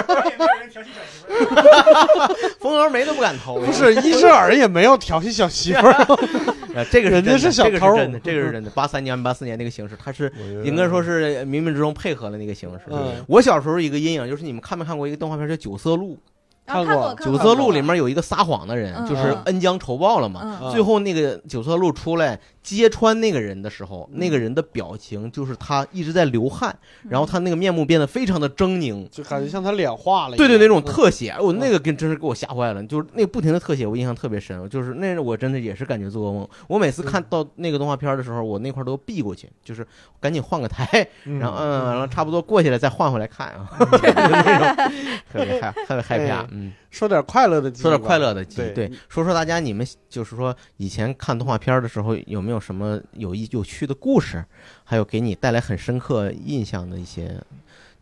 [2.61, 3.59] 风儿眉都不敢偷。
[3.61, 5.93] 不是伊舍尔也没有调戏小媳妇儿，
[6.75, 8.71] 呃，这个是人家是小偷这个是真的，这个是真的。
[8.71, 10.33] 八三年、八四年那个形式，他是
[10.65, 12.85] 应该说是冥冥之中配合了那个形式。
[12.91, 16.19] 嗯，我小时候一个阴影就是你们看没看过一个动画片叫《九色鹿
[16.67, 20.71] 看过九色鹿里面有一个撒谎的人，嗯就是恩将仇报了嘛。
[20.73, 26.75] 最后那个九色鹿出来揭穿那个人的时候，那个人的表情就是他一直在流汗，
[27.09, 29.07] 然后他那个面目变得非常的狰狞。
[29.11, 30.37] 就感觉像他脸化了。
[30.37, 34.69] 对对，那种嗯特写，我那个跟真是给我吓坏了，就是那不停的特写，我印象特别深。
[34.71, 36.49] 就是那我真的也是感觉做噩梦。
[36.67, 39.87] 我每次看到那个动画片的时候，我那块都避过去，就是
[40.21, 41.07] 赶紧换个台，
[41.41, 44.93] 然后嗯，然后差不多过去了再换回来看啊， 就那种
[45.31, 46.49] 特别害特别害怕哎。
[46.55, 48.89] 嗯，说点快乐的记忆，说点快乐的记忆，对。
[48.89, 54.45] 对，说说大家你们就是说以前看动画片的时候有没有什么有意有趣的故事，
[54.85, 57.43] 还有给你带来很深刻印象的一些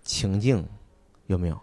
[0.02, 0.64] 情境，
[1.26, 1.58] 有没有？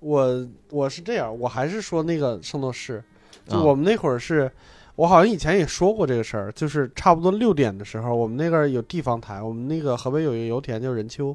[0.00, 3.02] 我我是这样，我还是说那个圣斗士，
[3.48, 4.52] 就啊我们那会儿是，
[4.96, 11.34] 我好像以前也说过这个事儿，就是差不多六点的时候，我们那个儿有地方台，我们那个河北有一个油田叫任丘，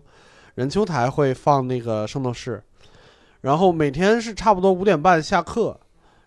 [0.54, 2.62] 任丘台会放那个圣斗士，
[3.42, 5.80] 然后每天是差不多五点半下课，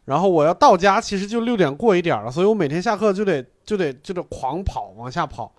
[0.07, 5.53] 然后我要到家其实就六点过一点了，所以我每天下课就得就得就得狂跑往下跑。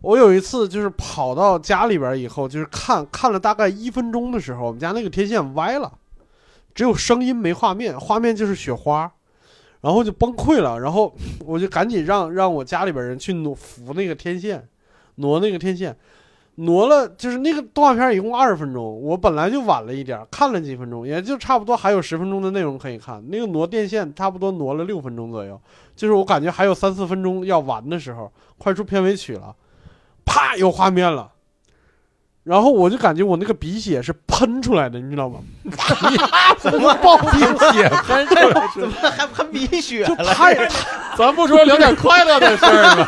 [0.00, 5.92] 我有一次就是跑到家里边以后，就是看看了大概一分钟的时候，我们家那个天线歪了，
[6.74, 9.08] 只有声音没画面，画面就是雪花，
[9.80, 10.80] 然后就崩溃了。
[10.80, 11.14] 然后
[11.46, 14.68] 我就赶紧让让我家里边人去挪扶那个天线，
[15.14, 15.96] 挪那个天线，
[16.64, 23.22] 挪了就是那个动画片一共二十分钟，我本来就晚了一点，看了几分钟，也就差不多还有十分钟的内容可以看。
[23.28, 25.60] 那个挪电线差不多挪了六分钟左右，
[25.96, 29.56] 就是我感觉还有三四分钟要完的时候，快出片尾曲了，
[30.24, 31.31] 啪有画面了。
[32.44, 35.38] 然后我就感觉我那个鼻血是喷出来的，你知道吗？
[36.58, 40.34] 怎么爆鼻血喷出来怎么还喷鼻血就了？
[40.34, 40.54] 太
[41.16, 43.06] 咱不说聊点快乐的事儿吗？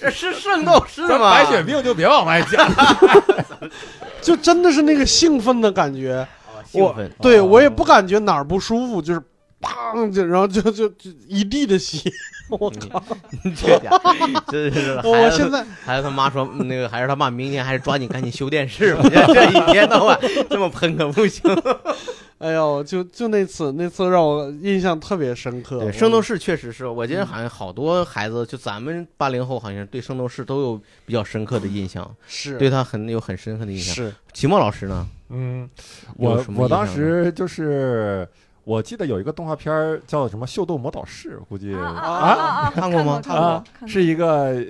[0.00, 1.30] 这 是圣斗士咱吗？
[1.32, 2.68] 白血病就别往外讲。
[4.20, 6.26] 就真的是那个兴奋的感觉。
[6.64, 9.20] 兴奋，对哦我也不感觉哪儿不舒服，就是
[9.62, 12.10] 砰就然后就就就一地的血。
[12.50, 13.02] 我靠！
[13.56, 20.18] 这家伙真是 我孩子现在孩子他妈说那个，还是他妈明天还是抓紧赶紧修电视吧，这一天到晚
[20.50, 21.42] 这么喷可不行。
[22.36, 25.78] 哎呦，就就那次那次让我印象特别深刻。
[25.78, 33.94] 对，圣斗士确实是，我觉得好像好多孩子，就咱们八零后，好像对圣斗士都有比较深刻的印象， 是对他很有很深刻的印象。
[33.94, 35.08] 是齐墨老师呢？
[35.30, 35.70] 嗯，
[36.16, 38.28] 我我当时就是。
[38.64, 42.34] 我记得有一个动画片儿叫什么《秀逗魔导士》，估计啊啊啊
[42.66, 42.72] 啊！
[42.72, 43.20] 看过吗？
[43.20, 43.88] 看过啊，看过。
[43.88, 44.62] 是一个呃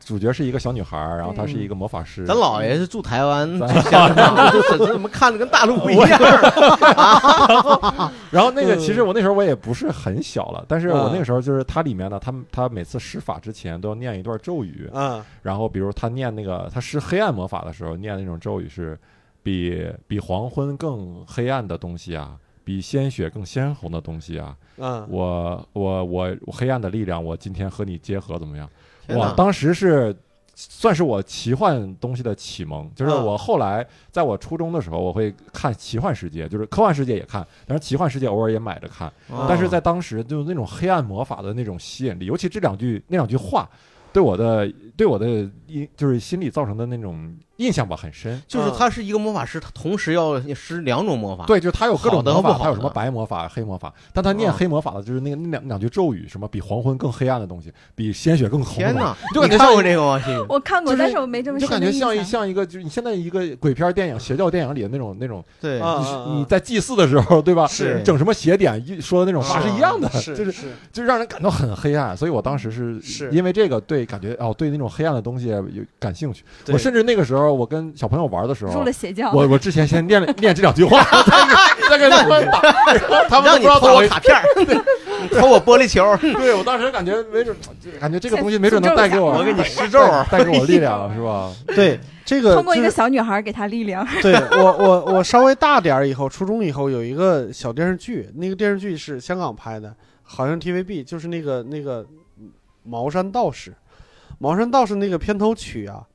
[0.00, 2.24] 主角是一个小女孩儿，然后她是一个魔法师。
[2.26, 6.18] 咱姥 爷是住台湾，咱住香港，这这怎么看的跟大陆不一样？
[8.30, 15.22] 然后那个嗯其实我那时候我也不是很小了，但是我嗯那个时候就是它里面呢，他他每次施法之前都要念一段咒语，嗯。
[15.42, 18.98] 然后比如他念那个他施黑暗魔法的时候念那种咒语是
[19.42, 22.32] 比比黄昏更黑暗的东西啊，
[22.68, 28.68] 比鲜血更鲜红的东西啊，嗯，我我我我黑暗的力量，我今天和你结合怎么样？
[29.16, 30.14] 哇当时是
[30.54, 39.10] 算是我奇幻东西的启蒙，就是嗯我后来在我初中的时候，我会看奇幻世界，就是科幻世界也看，但是奇幻世界偶尔也买着看。
[39.30, 43.66] 哦但是在当时，就那种黑暗魔法的那种吸引力，尤其这两句那两句话，
[44.12, 45.26] 对我的对我的
[45.68, 48.42] 印就是心里造成的那种印象吧很深。
[48.48, 51.44] 就是他是一个魔法师，他同时要施两种魔法。
[51.46, 58.74] 对，就是他有各种魔法，好的和不好他有什么白魔法、黑魔法，但他念哦黑魔法的就是那个那两两句咒语，什么比黄昏更黑暗的东西，比鲜血更红。
[58.74, 60.46] 天哪，就感觉你看过这个吗？
[60.48, 65.80] 我看过，就是但是我没这么就感觉像一像一个，就是你现在一个鬼片电影、邪教电影里的那种那种，对
[66.34, 67.68] 你在祭祀的时候，对吧？
[67.68, 72.16] 是整什么邪典一说的那种话是一样的，是就是是就让人感到很黑暗。
[72.16, 76.44] 所以我当时是是因为这个对感觉哦，对那种黑暗的东西有感兴趣。
[76.68, 79.32] 我甚至那个时候，我跟小朋友玩的时候入了，邪教。
[79.32, 81.02] 我我之前先念了念这两句话，
[81.88, 82.60] 再给 他们打，
[83.28, 83.94] 他们不让你偷。
[83.94, 84.36] 我卡片
[85.32, 87.56] 偷我玻璃球，对我当时感觉没准，
[88.00, 89.98] 感觉这个东西没准能带给我，我给你施咒
[90.30, 91.52] 带带给我力量，是吧？
[91.74, 94.06] 对这个通过一个小女孩给她力量。
[94.22, 102.06] 对我我我稍微大点儿以后，初中以后有一个小电视剧，那个电视剧是香港拍的，好像 TVB 就是那个那个
[102.84, 103.74] 茅山道士，
[104.38, 106.06] 茅山道士那个片头曲啊，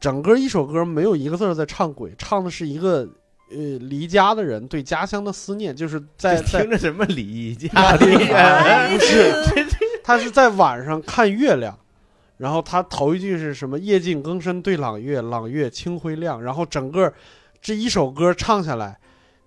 [0.00, 3.08] 整个一首歌没有一个字在唱鬼，唱的是一个
[3.50, 7.68] 呃离家的人对家乡的思念，就是在在听着什么离家？
[7.96, 8.06] 不
[9.00, 9.32] 是，
[10.02, 11.78] 他是在晚上看月亮，
[12.36, 13.78] 然后他头一句是什么？
[13.78, 16.42] 夜静更深对朗月，朗月清辉亮。
[16.42, 17.12] 然后整个
[17.60, 18.98] 这一首歌唱下来，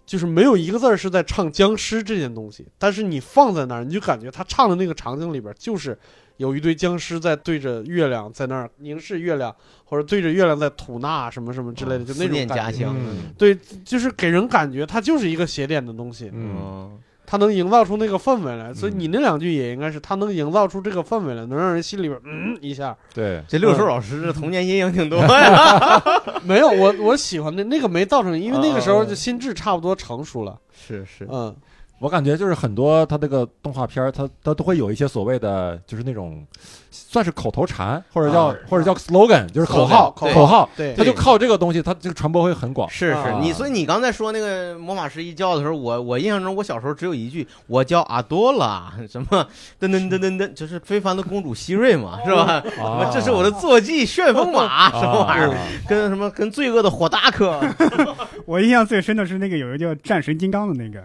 [0.06, 5.98] 就是没有一个字是在唱僵尸这件东西，但是你放在那儿，你就感觉他唱的那个场景里边就是
[6.38, 9.54] 有一堆僵尸在对着月亮在那儿凝视月亮，
[9.86, 12.56] 或者对着月亮在吐纳什么什么之类的，就那种感觉。
[12.56, 12.96] 家乡。
[12.98, 16.30] 嗯对，就是给人感觉它就是一个邪典的东西。
[16.34, 22.96] 嗯，嗯，它能营造出那个氛围来，所以嗯你那两句也应该是它能营造出这个氛围来，能让人心里边嗯一下。
[23.14, 26.02] 对，这六叔老师这童年阴影挺多呀。
[26.46, 30.58] 没有我我喜欢的那个没造成，因为那个时候嗯就心智差不多成熟了。
[30.72, 31.54] 是是，嗯，
[32.00, 36.46] 我感觉就是很多他这个动画片儿，它它都会有一些所谓的，就是那种
[36.92, 40.94] 算是口头禅，或者叫、啊或者叫 slogan，就是口号口号口号，对。
[40.96, 42.88] 它就靠这个东西，他这个传播会很广。
[42.90, 49.48] 是是啊，你所以你刚才说那个魔法师一叫的时候，我我印象中我小时候只有一句，我叫阿多拉， 什么
[49.80, 52.64] 噔噔噔噔噔，就是非凡的公主希瑞嘛，是吧？
[52.76, 55.50] 什么啊这是我的坐骑旋风马，什么玩意儿？
[55.50, 55.58] 啊
[55.88, 57.60] 跟什么跟罪恶的火达克，
[58.46, 61.04] 我印象最深的是那个有一个叫战神金刚的那个，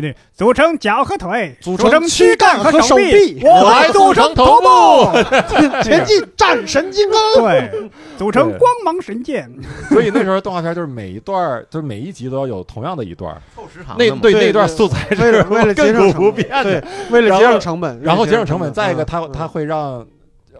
[0.00, 5.12] 就那组成脚和腿，组成成躯干和手手臂我来组成头部，
[5.82, 7.44] 前进战神金刚。
[7.44, 9.50] 对，组成光芒神剑。
[9.88, 16.44] 所以那时候动画片就是每一段儿，就是每一集都要有同样的一段，凑时长那对对那段素材是为了为了节省成本。
[16.62, 19.32] 对，为了节省成本，然后节省成成本，再一个它嗯。
[19.32, 20.06] 它会让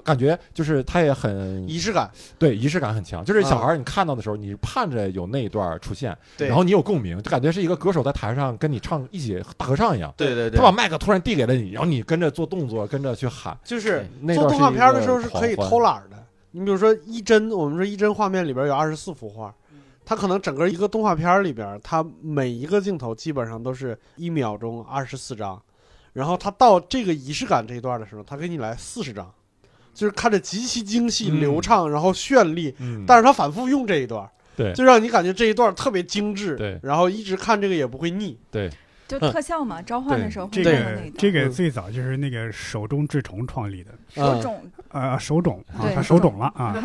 [0.09, 2.11] 感觉就是他也很仪式感。
[2.39, 10.13] 对仪式感很强，就是小嗯孩儿你看到的时候，你盼着有那一段儿出现，对，然后你有共鸣，就感觉是一个歌手在台上跟你唱一起大合唱一样。
[10.17, 13.57] 对对对他把麦克突然递给了你，然后你跟着做动作，跟着去喊。
[13.63, 16.17] 就是做动画片的时候是可以偷懒儿的。
[16.53, 19.55] 你比如说一帧，我们说一帧画面里边有二十四幅画，
[20.05, 25.61] 它可能整个一个动画片里边，它每一个镜头基本上都是一秒钟二十四张，
[26.15, 29.31] 然后它到这个仪式感这一段的时候，它给你来四十张，
[29.99, 31.41] 就是看着极其精细、嗯。
[31.41, 33.05] 流畅，然后绚丽，嗯。
[33.05, 34.25] 但是他反复用这一段，
[34.57, 34.73] 对。
[34.75, 36.79] 就让你感觉这一段特别精致，对。
[36.85, 38.39] 然后一直看这个也不会腻。
[38.53, 38.71] 对。
[39.09, 46.77] 就特效嘛，召唤的时候会这用的那个这个最早就是那个手中治虫创立的，嗯手肿，呃，手肿啊，他手肿了啊，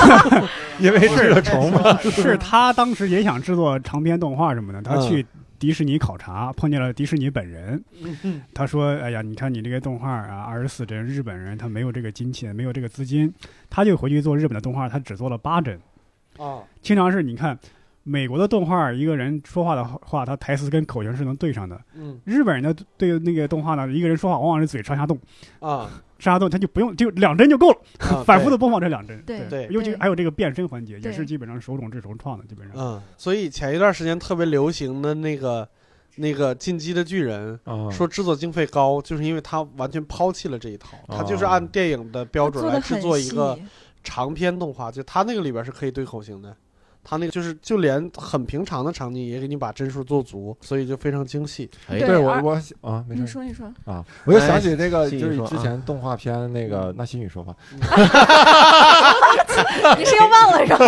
[0.78, 1.98] 因为是个虫嘛。
[2.02, 5.26] 是他当时也想制作长篇动画什么的，他嗯去
[5.62, 13.32] 迪士尼考察，碰见了迪士尼本人，嗯他说：“哎呀，你看你这个动画啊，二十四帧，日本人他没有这个金钱，没有这个资金，
[13.70, 15.78] 他就回去做日本的动画，他只做了八帧。
[16.36, 17.56] 啊，经常是你看
[18.02, 21.80] 美国的动画，一个人说话的话，他台词跟口型是能对上的。
[21.94, 22.20] 嗯。
[22.24, 25.16] 日本人的对那个动画呢，一个人说话往往是嘴上下动，
[25.60, 25.88] 啊，
[26.22, 29.20] 上下动他就不用就两帧就够了，啊 反复的播放这两帧。
[29.26, 29.40] 对。
[29.50, 32.76] 对尤其还有这个变身环节，也是基本上手冢治虫创的，基本上。
[32.78, 35.68] 嗯，所以前一段时间特别流行的那个
[36.14, 37.58] 那个《进击的巨人》，
[37.88, 37.90] 啊。
[37.90, 43.58] 说制作经费高，就是因为他完全抛弃了这一套，他就是按电影的标准来制作一个
[44.04, 46.56] 长篇动画，就他那个里边是可以对口型的。
[47.04, 51.68] 他那个就是就连很平常的场景也给你把帧数做足，所以就非常精细。
[51.88, 57.54] 哎对我我啊没事你说你说，啊，我就想起那个，哎就是之前动画片那个，那新宇说吧，
[59.98, 60.78] 你是又忘了是吧？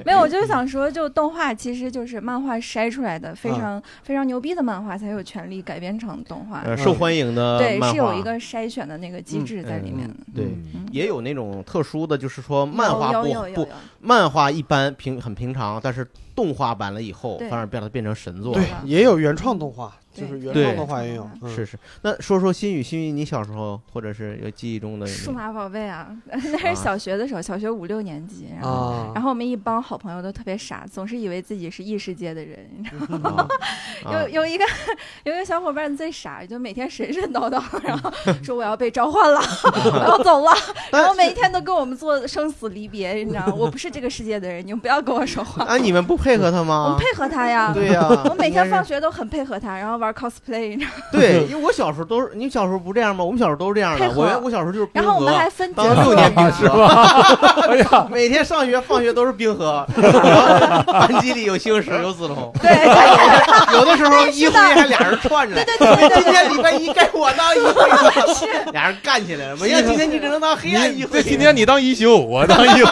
[0.04, 6.62] 没有，我就是想说，就动画其实就是漫画筛出来的，非常非常牛逼的漫画才有权利改编成动画。
[6.64, 10.14] 呃受欢迎的对，是有一个筛选的那个机制在里面的。
[10.34, 13.68] 对嗯嗯也有那种特殊的，就是说漫画不不有有有有有
[14.06, 18.54] 漫画一般平很平常，但是动画版了以后对反而变得变成神作。
[18.54, 21.28] 对，也有原创动画，就是原创动画也有。
[21.42, 28.70] 嗯是是，那说说新语，新语，你小时候或者是有记忆中的数码宝贝 啊，那是小学的时候，小学五六年级，然后。
[28.76, 32.68] 啊，然后我们一帮好朋友都特别傻，总是以为自己是异世界的人。
[32.76, 33.48] 你知道吗啊
[34.12, 34.64] 啊有有一个
[35.24, 39.40] 有一个小伙伴最傻，就每天神神叨叨，然后说我要被召唤了，
[39.72, 40.52] 我要走了，
[40.92, 43.54] 然后每一天都跟我们做生死离别，你知道吗？
[43.54, 45.64] 我不是这个世界的人，你们不要跟我说话。
[45.64, 46.98] 啊，你们不配合他吗我们？
[46.98, 50.76] 配合他呀，对呀，我每天放学学都很配合他，然后玩 cosplay，
[51.12, 53.22] 对，因为我小时候都是，你小时候不这样吗？
[53.22, 53.98] 我们小时候都是这样的。
[54.00, 57.26] 配合我我小时候就是冰然后我们还分六，年冰是河，吧？
[57.68, 59.86] 哎呀，每天上学放学都是冰河，
[60.86, 65.64] 班级里有星矢有子龙，对对 有的时候一回还俩人串着对。
[65.64, 69.56] 对对对今天礼拜一该我当一回了，俩人干起来了。
[69.56, 71.22] 没想今天你只能当黑暗一回。
[71.22, 72.86] 这今天你当一休，我当一休，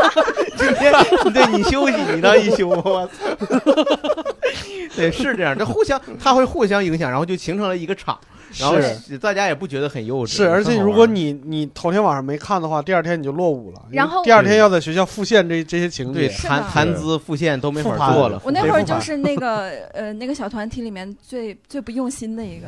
[0.56, 0.92] 今天
[1.32, 3.24] 对你休息，你当一休，我操！
[4.96, 8.18] 对，是这样，这互相他会互相影响，然后就形成了一个场。
[8.58, 10.28] 然后是大家也不觉得很幼稚。
[10.28, 16.34] 是，而且如果你你头天晚上没看的话，第二天你就落伍了，然后第二天要在学校复现这这些情对节。
[16.48, 18.40] 谈谈资复现都没法做了。
[18.44, 22.66] 我那会儿就是那个呃那个小团体里面最最不用心的一个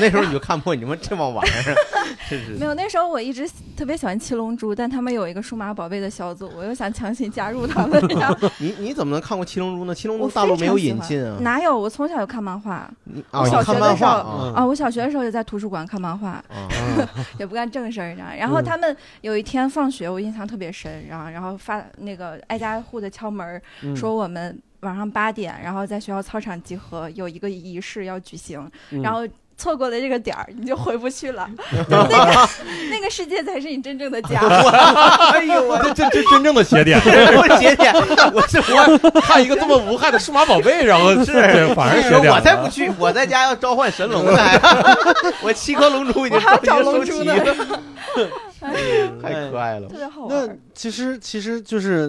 [0.00, 8.02] 那时候你就看破你们这帮玩意儿，没有，那时候我一直特别喜欢七龙珠，但他们有一个数码宝贝的小组，我又想强行加入他们，
[8.58, 9.94] 你你怎么能看过《七龙珠》呢？
[9.98, 11.36] 《七龙珠》大陆没有引进啊。
[11.40, 11.78] 哪有？
[11.78, 16.42] 我从小就看漫画你啊，我小学的时候啊，我小学的时候就在图书馆看漫画，
[17.38, 18.28] 也不干正事儿，你知道。
[18.36, 23.60] 然后嗯他们有一天放学，我印象特别深，然后然后发那个挨家挨户的敲门
[23.96, 29.26] 说我们晚上八点，然后在学校操场集合，有一个仪式要举行，嗯然后。
[29.58, 31.50] 错过了这个点儿，你就回不去了。
[31.90, 32.48] 那个
[32.90, 34.38] 那个世界才是你真正的家。
[35.34, 36.98] 哎呦我这这这真正的邪点，
[37.36, 37.92] 我节点，
[38.32, 44.38] 我是我看一个这么无害的数码宝贝，然后是 对反而我才不去，我在家要召唤神龙呢，
[45.42, 47.34] 我七颗龙珠已经找龙珠了，
[48.60, 48.72] 哎
[49.20, 49.96] 太可爱了特。
[49.96, 50.48] 别好那。
[50.72, 52.08] 其实其实就是，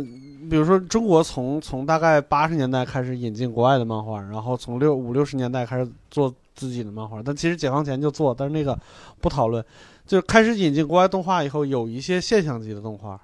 [0.50, 8.78] 比如说中国从从大概八十年代开始引进国外的漫画，然后从六五六十年代开始做自己的漫画，但其实解放前就做，但是那个
[9.22, 9.64] 不讨论。
[10.06, 13.20] 就是开始引进国外动画以后，有一些现象级的动画，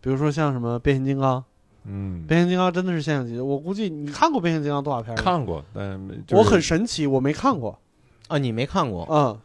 [0.00, 1.44] 比如说像什么变形金刚，
[1.84, 3.44] 嗯，变形金刚真的是现象级的。
[3.44, 5.22] 我估计你看过变形金刚动画片吗？
[5.22, 7.78] 看过，但就是我很神奇，我没看过。
[8.28, 9.38] 啊，你没看过嗯，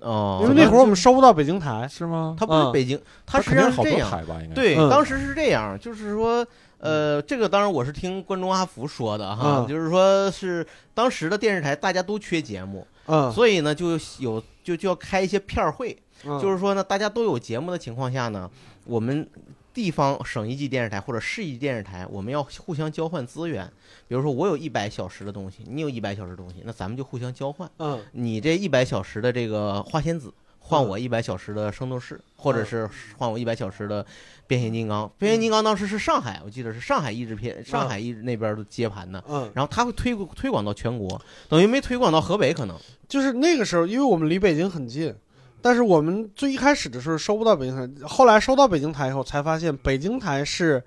[0.00, 0.40] 哦？
[0.42, 1.88] 因为那会儿我们收不到北京台。
[1.88, 2.36] 是吗？
[2.38, 4.10] 他不是嗯北京，他实肯定是好际上是这样。
[4.10, 6.46] 台吧，应该对，嗯当时是这样，就是说，
[6.84, 9.66] 呃，这个当然我是听观众阿福说的哈，嗯。
[9.66, 16.40] 就是说是当时的电视台大家都缺节目，嗯，所以呢就有就就要开一些片儿会，嗯。
[16.40, 18.50] 就是说呢大家都有节目的情况下呢，
[18.84, 19.26] 我们
[19.72, 23.66] 地方省一级电视台或者市一级电视台，我们要互相交换资源。
[24.06, 27.68] 比如说我有一百小时的东西，你有一百小时的东西，那咱们就互相交换。
[27.78, 27.98] 嗯。
[28.12, 30.32] 你这一百小时的这个花仙子，
[30.66, 32.88] 换我一百小时的圣斗士，或者是
[33.18, 34.04] 换我一百小时的
[34.46, 35.10] 变形金刚。
[35.18, 39.22] 变形金刚当时是上海，我记得是上海译制片，上海译制那边的接盘的。
[39.28, 42.74] 嗯，然后他会推推广到全国，等于没推广到河北可能。
[43.06, 45.14] 就是那个时候，因为我们离北京很近，
[45.60, 50.82] 但是我们最一开始的时候收不到北京台，后来收到北京台以后，才发现北京台是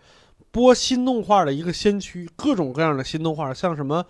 [0.50, 4.04] 播新动画的一个先驱，各种各样的新动画，像什么，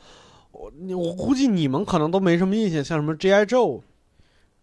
[0.54, 3.46] 我我估计你们可能都没什么印象，像什么 G.I.
[3.46, 3.82] Joe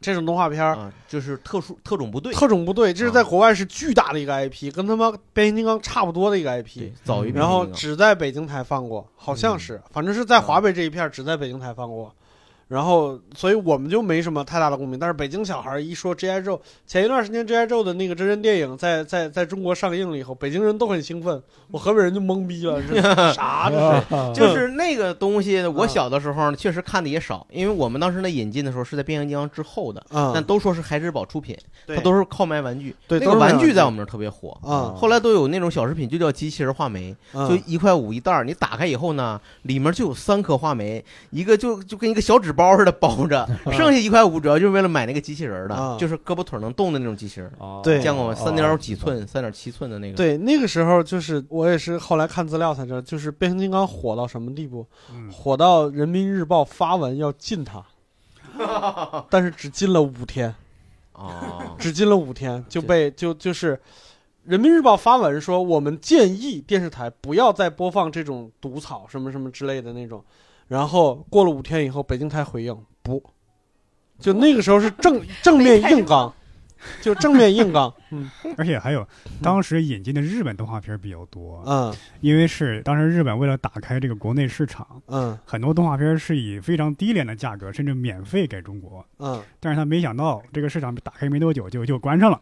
[0.05, 0.75] 这种动画片儿。
[0.77, 12.13] 啊，就是特殊特种部队，特种部队，这是在啊国外是巨大的一个 IP，跟他妈变形金刚差不多的一个 IP。，早于变然后只在北京台放过，好像是，反正是在华北这一片儿只在北京台放过。
[12.69, 14.99] 然后，所以我们就没什么太大的共鸣。
[14.99, 16.41] 但是北京小孩一说 G.I.
[16.41, 17.67] Joe，前一段时间 G.I.
[17.67, 23.01] Joe 的那个真人电影在在在中国上映了以后，北京人都很兴奋，我河北人就懵逼了，这
[23.33, 24.41] 啥这是？
[24.41, 31.57] 就是那个东西，我嗯小的时候呢确实看的也少，因为我们当时那引进的时候是在变形金刚之后的，但嗯，都说是孩之宝出品，
[31.87, 32.95] 它都是靠卖玩具。
[33.07, 47.81] 对那个玩具具在我们这儿特别火，啊后来都有那种小食品，就叫机器人画眉，嗯就一块五一袋儿，你打开以后呢，里面就有三颗话梅，一个就就跟一个小纸包似的包着， 剩下一块五主要就是为了买那个机器人的嗯，就是胳膊腿能动的那种机器人，哦。
[47.85, 48.35] 对见过吗？
[48.35, 57.85] 三点几寸、三点七寸的那个，对，那个时候就是我也是后来看资料才知道，就是变形金刚火到什么地步，嗯，火到人民日报发文要禁它，
[59.29, 60.55] 但是只禁了五天。
[61.13, 63.81] 哦，只禁了五天就被就就是，
[64.43, 70.25] 人民日报发文说我们建议电视台不要再播放这种毒草什么什么之类的那种，
[70.69, 73.23] 然后过了五天以后，北京台回应不，
[74.19, 76.33] 就那个时候是 正正面硬刚，
[77.01, 79.07] 就正面硬刚，嗯 而且还有
[79.43, 89.05] 当时引进的日本动画片比较多，嗯因为是当时日本为了打开这个国内市场，嗯很多动画片是以非常低廉的价格，甚至免费给中国。
[89.19, 92.41] 嗯但是他没想到这个市场打开没多久就就关上了。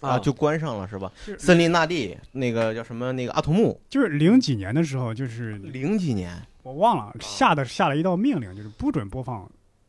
[0.00, 1.12] 啊，就关上了是吧？
[1.24, 3.12] 是森林大地那个叫什么？
[3.12, 9.48] 那个阿童木，就是零几年的时候，就是零几年我忘了下的下了一道命令，就是不准播放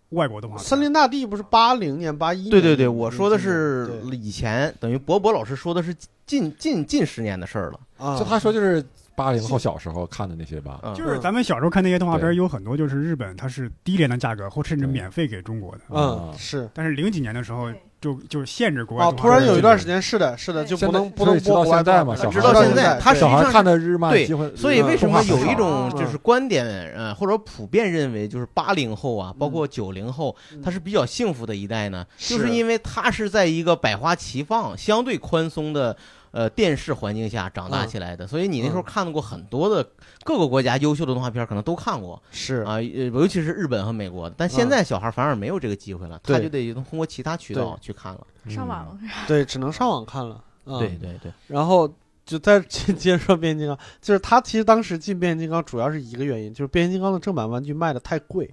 [0.09, 0.65] 外国动画片。
[0.65, 2.49] 森林大地不是八零年八一年？
[2.49, 5.95] 对对对，我说的是以前，等于博博老师说的是
[6.25, 7.79] 近近近十年的事儿了。
[7.97, 8.83] 啊，就他说就是
[9.15, 15.81] 八零后小时候看的那些吧，嗯就是咱们小时候看那些动画片，有很多就是日本它是低廉的价格，或甚至免费给中国的。
[15.89, 17.71] 嗯是但是零几年的时候
[18.03, 19.09] 就就是限制国外。
[19.13, 32.05] 突然有一段时间是的是的，就不能不能播国外现在嘛小直到现在，他实际上小孩看的日漫对机会，所以为什么有一种嗯就是观点，呃，或者普遍认为，就是八零后啊，包括九零后，嗯他是比较幸福的一代呢？
[32.17, 35.95] 就是因为他是在一个百花齐放、相对宽松的
[36.33, 37.87] 呃电视环境下长大嗯。
[37.87, 38.83] 起来的，所以你那时候嗯。
[38.83, 39.81] 看过很多的
[40.25, 42.21] 各个国家优秀的动画片，可能都看过。
[42.31, 42.55] 是。
[42.63, 44.29] 啊，呃尤其是日本和美国。
[44.29, 44.35] 的。
[44.37, 48.27] 但现在小孩反而没有这个机会了，他就得通过其他渠道去看了。
[48.49, 50.43] 上网了，对，只能上网看了。
[50.65, 51.93] 嗯、对，对对，然后
[52.25, 58.49] 就再接 接着说变形金刚，就是他其实当时进变形金刚主要是一个原因，就是变形金刚的正版玩具卖的太贵，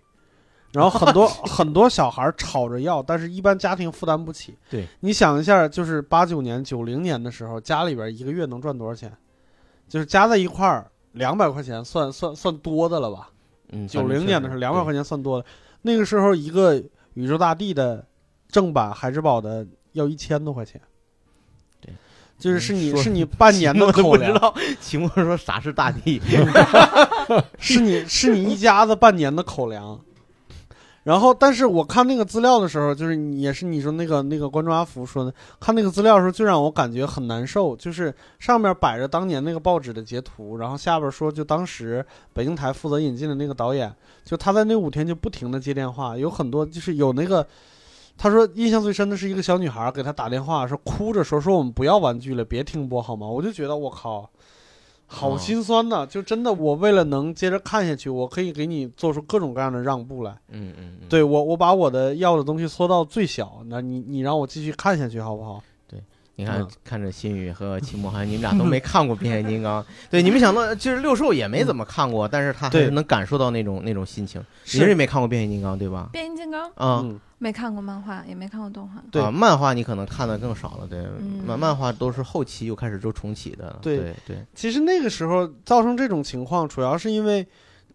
[0.75, 4.57] 然后很多 很多小孩吵着要，但是一般家庭负担不起。
[4.71, 9.13] 对，你想一下，就是八九年、九零年的时候，家里边一个月能赚多少钱？
[9.89, 13.31] 就是加在一块儿两百块钱算算算多的了吧？
[13.71, 15.47] 嗯，九零年的时候，两百块钱，算多的。
[15.83, 16.81] 那个时候，一个
[17.15, 18.07] 宇宙大帝的
[18.49, 20.81] 正版海之宝的要一千多块钱。
[21.81, 21.93] 对，
[22.39, 26.21] 就是是你是你半年的口粮，不知道齐墨说啥是大地，
[27.59, 30.01] 是你是你一家子半年的口粮。
[31.11, 37.75] 然后，但是我看那个资料的时候，就是也是你说那个那个关注阿福说的，看那个资料的时候，就让我感觉很难受。
[37.75, 43.93] 就是上面摆着当年那个报纸的截图，然后下边说，就当时北京台负责引进的那个导演，
[44.25, 47.45] 就他在那五天就不停的接电话，有很多就是有那个，
[48.17, 53.27] 他说印象最深的是一个小女孩给他打电话，说哭着说说我们不要玩具了，别停播好吗？
[53.27, 54.31] 我就觉得我靠，
[55.13, 56.07] 好哦心酸呐！
[56.09, 60.31] 就真的我为了能接着看下去，我可以给你做出各种各样的让步来。
[60.51, 65.61] 嗯嗯嗯，对我，我把我的要的东西缩到最小，那你你让我继续看下去好不好？
[65.89, 66.01] 对
[66.37, 74.41] 你看嗯，看着新宇和秦墨涵，你们俩都没看过变形金刚， 对，你没想到，其实六兽也没怎么看过，但是他还是能感受到那种那种心情。
[74.65, 76.09] 是你是没看过变形金刚对吧？
[76.13, 79.03] 变形金刚啊嗯，没看过漫画，也没看过动画。
[79.11, 79.23] 对。
[79.23, 81.43] 啊，漫画你可能看的更少了，对，嗯。
[81.47, 83.97] 漫漫画都是后期又开始就重启的，对。
[83.97, 87.45] 对对，其实那个时候造成这种情况，主要是因为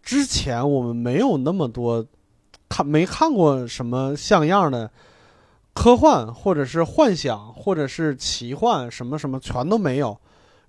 [0.01, 2.03] 之前我们没有那么多
[2.67, 4.89] 看没看过什么像样的
[5.75, 10.17] 科幻，或者是幻想，或者是奇幻，什么什么全都没有。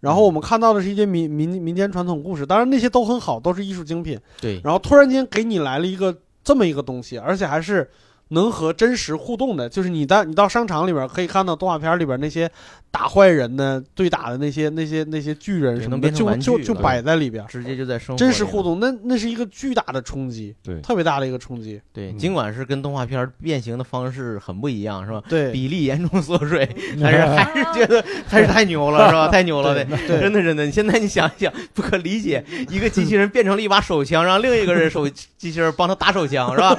[0.01, 4.21] 然后我们看到的是一些民民民间传统故事，当然那些都很好，都是艺术精品。
[4.39, 6.15] 对，然后突然间给你来了一个
[6.45, 7.91] 这么一个东西，而且还是
[8.29, 12.51] 能和真实互动的，就是你到你到商场里边可以看到动画片里边那些
[12.91, 18.19] 打坏人的对打的那些那些那些巨人什么的，就就就摆在里边，直接就在生活。
[18.19, 25.23] 真实互动，那那是一个巨大的冲击，对特别大的一个冲击，对，嗯尽管是跟动画片变形的方式很不一样，是吧？
[25.29, 26.69] 对比例严重缩水，
[27.01, 29.29] 但是还是觉得 还是太牛了， 是吧？
[29.29, 30.65] 太牛了，对，对真的真的。
[30.65, 36.75] 你现在你想一想，不可理解，一个机器人变成了一把手枪，让另一个人手机器人帮他打手枪，是吧？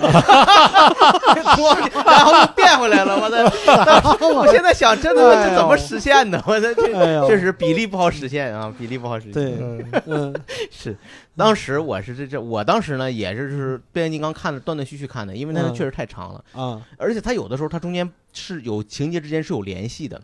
[1.44, 3.44] 然后又变回来了，我的，
[4.36, 6.42] 我现在想，真的这怎么实现的？
[6.48, 9.34] 我的这哎呀，确实比例不好实现啊，比例不好实现。
[9.34, 10.36] 对嗯嗯
[10.72, 10.96] 是，
[11.36, 20.22] 当时我是这这，我当时呢也是就是变形金刚看的断断续续看的，因为它嗯确实太长了，啊而且它有的时候它中间是有情节之间是有联系的。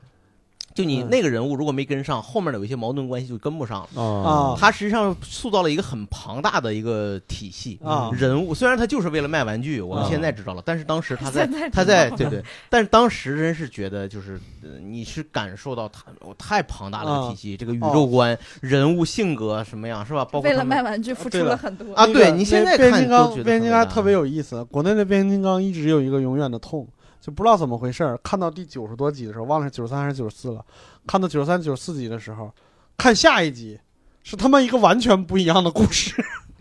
[0.73, 1.09] 就你嗯。
[1.09, 4.01] 那个人物如果没跟上，后面的有一些矛盾关系就跟不上了。
[4.01, 4.55] 啊。
[4.59, 8.09] 它实际上塑造了一个很庞大的一个体系，啊。
[8.13, 10.09] 人物虽然他就是为了卖玩具，我们啊。
[10.09, 16.03] 现在知道了，但是当时他在 在他在对对，但是当时真是觉得就是呃你是感受到他
[16.37, 20.25] 太庞大了的体系，这个宇宙观、人物性格什么样是吧？
[20.25, 21.51] 包括为了他们卖玩具付出对了。
[21.51, 21.93] 了很多。
[21.93, 26.87] 啊，那个对你现在看变形金刚变形金刚特别有意思，国内的变形金刚一直有一个永远的痛，
[27.25, 28.17] 就不知道怎么回事儿。
[28.21, 30.63] 看到第九十多集的时候，忘了是九十三还是九十四了。
[31.07, 32.51] 看到九十三、九十四集的时候，
[32.97, 33.79] 看下一集
[34.23, 36.13] 是他妈一个完全不一样的故事，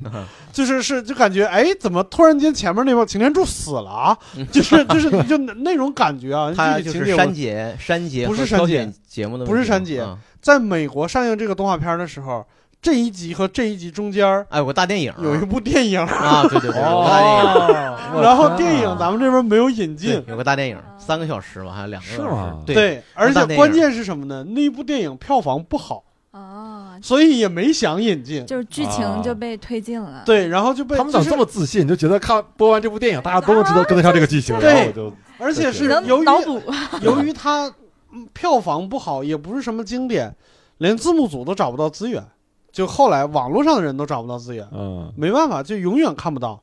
[0.52, 4.18] 就是是就感觉哎，怎么突然间前面那帮擎天柱死了啊？
[4.52, 12.46] 就是就是就那那种感觉啊， 他就是删节删节不是和删节节目的不是删节啊在美国上映这个动画片的时候，
[12.82, 17.92] 这一集和这一集中间儿哎，有个大电影有一部电影，啊，对对对，有个大电影。
[17.92, 20.32] 哦然后电影咱们这边没有引进对，。
[20.32, 22.58] 有个大电影，三个小时吧，还有两个小时是吗。
[22.66, 24.44] 对，而且关键是什么呢？
[24.44, 28.44] 那部电影票房不好，哦，所以也没想引进。
[28.44, 31.88] 就是剧情就被推进了。，对，然后就被他们怎么就是这么自信？
[31.88, 36.60] 就觉得看播完这部电影，大家都能知道跟得上这个剧情，对然后我就而且你能是由于脑补。
[37.00, 37.72] 由于它
[38.12, 40.34] 嗯票房不好，也不是什么经典，
[40.78, 42.22] 连字幕组都找不到资源，
[42.72, 46.60] 就后来网络上的人都找不到资源，嗯没办法，就永远看不到。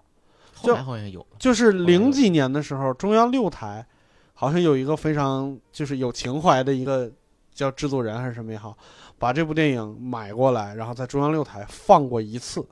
[0.56, 1.28] 后来好像有了。
[1.38, 3.86] 就是零几年的时候，中央六台
[4.34, 7.10] 好像有一个非常就是有情怀的一个
[7.54, 8.76] 叫制作人还是什么也好，
[9.18, 12.66] 把这部电影买过来，然后在中央六台放过一次，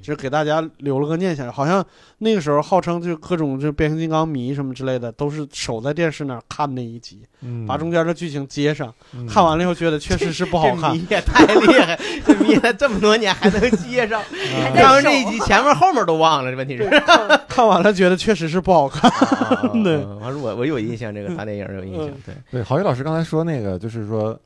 [0.00, 1.52] 就是给大家留了个念想。
[1.52, 1.84] 好像
[2.18, 8.92] 那个时候号称就各种就变形金刚迷什么之类的，都是守在电视那儿看那一集，嗯，把中间的剧情接上。
[9.14, 14.22] 嗯看完了以后觉得确实是不好看你，也太厉害，这迷了这么多年还能接上，
[14.62, 16.88] 还在看完这一集前面后面都忘了，这问题是。
[17.48, 19.10] 看完了觉得确实是不好看。
[19.84, 24.38] 对完了我我有印象，这个大电影有印象，对，对，郝宇老师刚才说那个，就是说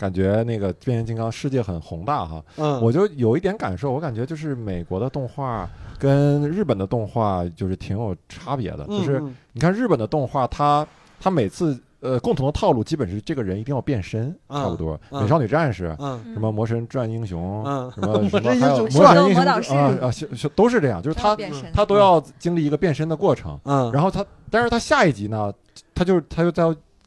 [0.00, 9.36] 感觉那个变形金刚世界很宏大哈，嗯，我就有一点感受，我感觉就是美国的动画跟日本的动画就是挺有差别的，就是嗯。
[9.52, 10.86] 你看日本的动画，它
[11.20, 14.98] 它每次呃共同的套路基本是这个人一定要变身，嗯差不多。
[15.10, 15.20] 嗯。
[15.22, 16.18] 美少女战士，嗯。
[16.32, 17.92] 什么魔神转英雄，嗯。
[17.92, 20.08] 什么 魔什么还有神英雄魔神英雄魔导士啊啊，
[20.56, 21.36] 都是这样，就是他
[21.74, 25.52] 他都要经历一个变身的过程，嗯，然后他但是他下一集呢，
[25.94, 26.64] 他就是他就在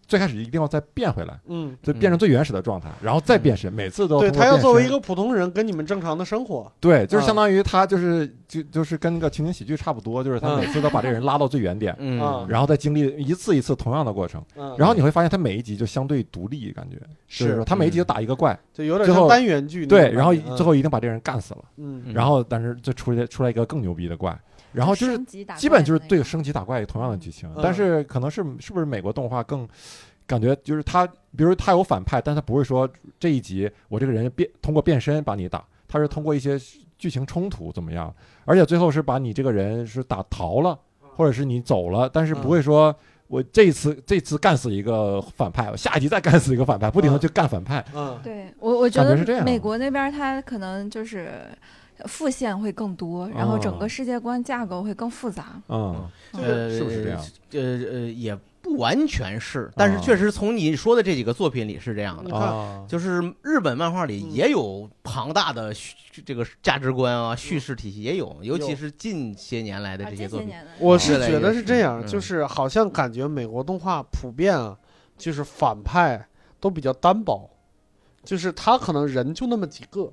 [0.08, 1.40] 最开始一定要再变回来。
[1.48, 7.28] 嗯，就变成最原始的状态，然后再变身，每次都对他要作为一个普通人跟你们正常的生活，对，就是啊。
[7.28, 10.60] 相当于他就是就就是跟个情景喜剧差不多，就是他嗯。
[10.60, 12.20] 每次都把这人拉到最原点，嗯。
[12.22, 12.46] 啊。
[12.48, 16.98] 然后再经历一次一次同样的过程，嗯，然后你会发现他每一集就相对独立，感觉
[17.28, 22.04] 就是他每一集就打一个怪，就有点像单元剧对，然后嗯最后一定把这人干死了，嗯。
[22.06, 24.38] 嗯然后但是就出来出来一个更牛逼的怪，
[24.74, 25.18] 然后就是
[25.56, 29.68] 基本就是对升级打怪同样的剧情嗯，但是可能是是不是美国动画更
[30.28, 31.08] 感觉就是他，
[31.38, 36.60] 比如他有反派，但他不会说这一集我这个人变通过变身把你打，他是通过一些
[36.98, 38.14] 剧情冲突怎么样，
[38.46, 40.78] 而且最后是把你这个人是打逃了，
[41.16, 42.94] 或者是你走了，但是不会说。
[43.28, 47.84] 我这一次这次干死一个反派，我下一集再干死一个反派，不停的去干反派。
[47.96, 48.20] 嗯。
[48.22, 49.44] 对我，我觉得是这样。
[49.44, 51.32] 美国那边他可能就是
[52.06, 55.62] 副线会更多，然后整哦个世界观架构会更复杂。
[55.70, 57.20] 嗯，呃，是不是这样？
[57.52, 57.60] 呃
[57.92, 62.86] 呃，也不完全是，但是确实从你说的这几个作品里是这样的。
[62.88, 70.50] 就是日本漫画里嗯也有庞大的叙这个价值观啊、叙事体系也有，尤其是近些年来的啊这些作品。
[70.80, 74.78] 我是觉得是这样，嗯就是好像感觉美国动画普遍啊，
[75.18, 76.26] 就是反派
[76.60, 77.50] 都比较单薄，
[78.24, 80.12] 就是他可能人就那么几个，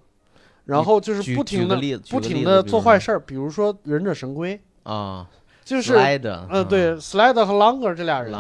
[0.65, 1.77] 然后就是不停的
[2.11, 5.27] 不停的做坏事儿，比如说忍者神龟，啊，
[5.65, 8.33] 就是呃对，Slide 和 Longer 这俩人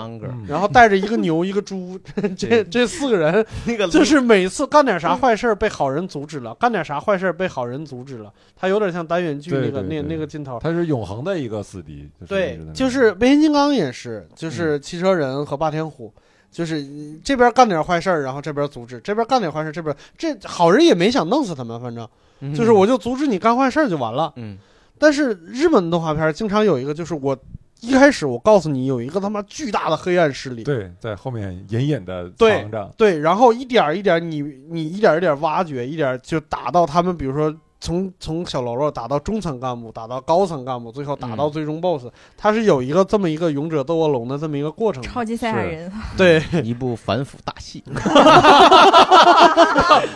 [0.46, 1.98] 然后带着一个牛一个猪，
[2.36, 10.58] 这这四个人 那个就是每次干点啥坏事儿被好人阻止了，干点啥坏事儿被好人阻止了，他有点像单元剧那个那那个镜头。
[10.60, 12.08] 他是永恒的一个死敌。
[12.20, 16.12] 就是对就是变形金刚也是，就是汽车人和霸天虎，
[16.50, 16.84] 就是
[17.24, 22.08] 这边干点坏事儿，然后这边阻止，这边干点坏事儿，这边这好人也没想弄死他们，反正
[22.54, 24.32] 就是我就阻止你干坏事儿就完了。
[24.36, 24.58] 嗯
[25.02, 27.34] 但是日本动画片经常有一个，就是我
[27.80, 32.92] 一开始我告诉你有一个他妈巨大的黑暗势力，对，在后面隐隐的藏着。
[32.98, 45.08] 对，然后一点一点你你一点一点挖掘，一点就打到他们，比如说从从小喽啰打到中层干部，打到高层干部，最后打到嗯最终 BOSS，、他是有一个这么一个勇者斗恶龙的这么一个过程的。
[45.08, 47.82] 超级赛亚人，对，一部反腐大戏，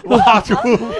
[0.05, 0.55] 挖出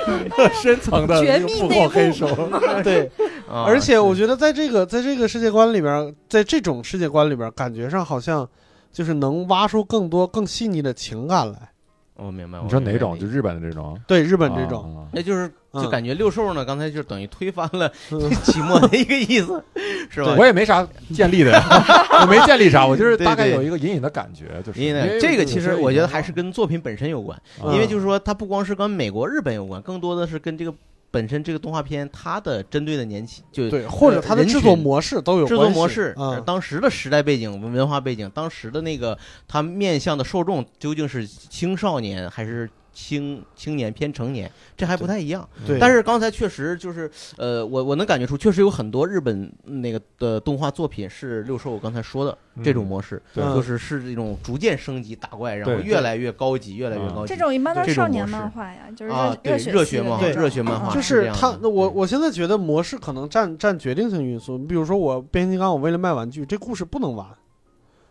[0.63, 2.27] 深层的幕后黑手。
[2.83, 3.11] 对，
[3.47, 8.49] 啊而且我觉得在这个在这个世界观里边，在这种世界观里边，感觉上好像
[8.91, 11.74] 就是能挖出更多更细腻的情感来。
[12.17, 12.61] 我明白。
[12.63, 13.19] 你说哪种？
[13.19, 13.99] 就日本的这种？
[14.07, 19.63] 对日本这种，啊那就是就嗯感觉六兽呢，刚才就等于推翻了嗯期末的一个意思，
[20.09, 20.35] 是吧？
[20.39, 21.63] 我也没啥建立的呀，
[22.23, 24.81] 我没建立啥，我就是大概有一个隐隐的感觉，就是
[25.21, 30.73] 这个其实我觉得还是是跟作品本身有关，嗯因为就是说它不光是跟美国、日本有关，更多的是跟这个
[31.15, 45.47] 本身这个动画片它的针对的年轻就对，或者它的制作模式都有制作模式，嗯，当时的时代背景、文化背景，当时的那个它面向的受众究竟是青少年还是青青年偏成年，这还不太一样。
[45.67, 57.35] 对，但是刚才确实就是，呃，我我能感觉出，确实有很多日本那个的动画作品是六兽我刚才说的这种模式，就是是这种逐渐升级打怪，然后越来越高级，越来越嗯高级。
[57.35, 58.43] 这种一般都是这种少年模式。
[58.43, 61.59] 漫画呀，就是啊对血热血漫画热血漫画嗯就是是它，这样的。
[61.63, 64.57] 那我我现在觉得模式可能占占决定性因素。
[64.57, 67.27] 你比如说我变形金刚，我为了卖玩具，这故事不能完，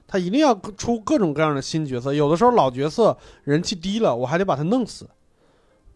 [0.08, 2.14] 它一定要出各种各样的新角色。
[2.14, 5.08] 有的时候老角色人气低了，我还得把他弄死。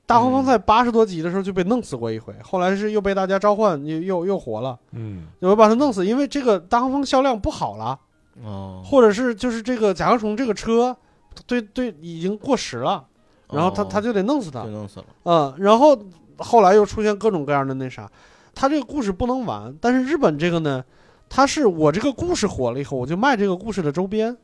[0.06, 4.80] 大黄蜂嗯在八十多集的时候就被弄死过一回，后来是又被大家召唤，又又又活了。
[4.94, 8.00] 嗯我把他弄死，因为这个大黄蜂销量不好了，
[8.42, 10.96] 哦，或者是就是这个甲壳虫这个车，
[11.46, 13.06] 对对已经过时了，
[13.52, 14.64] 然后他哦他就得弄死他。
[14.64, 15.06] 就弄死了。
[15.24, 15.98] 嗯，然后
[16.38, 18.10] 后来又出现各种各样的那啥，
[18.56, 20.82] 他这个故事不能完，但是日本这个呢，
[21.30, 24.36] 它是我这个故事火了以后，我就卖这个故事的周边，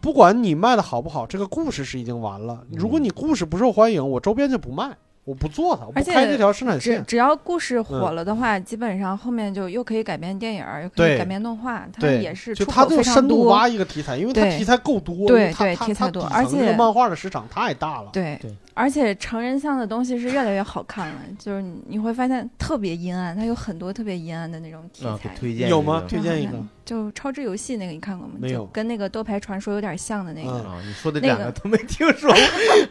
[0.00, 2.62] 不管你卖的好不好，这个故事是已经完了。
[2.72, 4.96] 如果你故事不受欢迎，我周边就不卖。
[5.26, 7.02] 我不做它，我不开这条生产线。
[7.06, 13.20] 只要故事火了的话，基本上后面就又可以改编电影，又可以改编动画，它对，也是就它就出口非常多。
[13.22, 18.10] 深度挖一个题材，因为它题材够多，对它对它它题材多而底层这个且漫画的市场太大了。
[18.12, 25.34] 对对而且成人向的东西是越来越好看了，就是你会发现特别阴暗，它有很多特别阴暗的那种题啊，给材。
[25.36, 26.52] 推荐有吗推荐一个
[26.84, 28.34] 就超智游戏那个你看过吗？
[28.38, 30.50] 没有就跟那个斗牌传说有点像的那个。
[30.50, 32.38] 嗯啊，你说的那个两个都没听说过。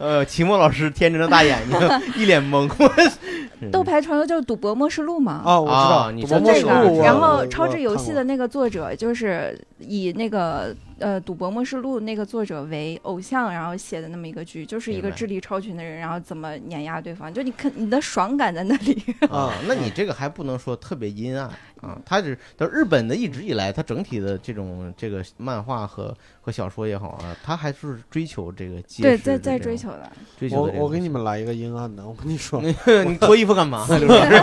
[0.00, 1.78] 呃，秦墨老师天真的大眼睛，
[2.20, 2.68] 一脸懵。
[3.60, 5.42] 嗯斗牌传说就是《赌博默示录》嘛。
[5.46, 19.02] 哦，我知道，啊你赌就博默示录，这个，然后超智游戏的那个作者就是以那个呃《赌博默示录》那个作者为偶像，然后写的那么一个剧，就是一个智力超群的人，然后怎么碾压对方，就你看你的爽感在那里。
[19.30, 21.48] 啊，那你这个还不能说特别阴暗
[21.80, 30.10] 啊，它只就日本的一直以来，它整体的这种这个漫画和和小说也好啊，它还是追求这个结对，实在在的追求的。
[30.38, 33.86] 追求我我给你们来一个阴暗的，我跟你说， 你脱衣服干嘛？
[33.88, 34.34] 刘老师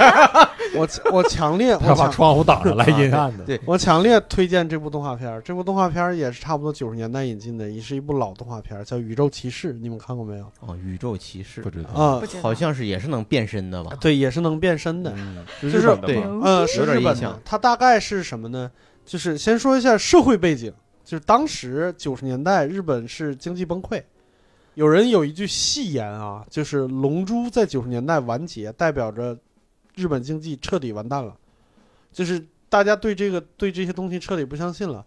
[0.76, 3.44] 我我强烈 他把窗户挡上来阴暗的。
[3.44, 5.42] 对我强烈推荐这部动画片儿。
[5.42, 10.46] 这部动画片儿也是差不多九十年代引进的，也是一部老动画片儿，叫《宇宙骑士》，你们看过没有？
[10.62, 13.92] 哦，宇宙骑士不知道，啊好像是也是能变身的吧？
[14.00, 15.14] 对，也是能变身的。
[15.18, 16.36] 嗯，就是对日本的吗？
[16.36, 18.72] 牛呃，逼是日本它大概是什么呢？
[19.06, 20.72] 就是先说一下社会背景，
[21.04, 24.02] 就是当时九十年代日本是经济崩溃。
[24.76, 29.38] 有人有一句戏言啊，就是《龙珠》在九十年代完结，代表着
[29.96, 31.36] 日本经济彻底完蛋了，
[32.12, 35.06] 就是大家对这个对这些东西彻底不相信了。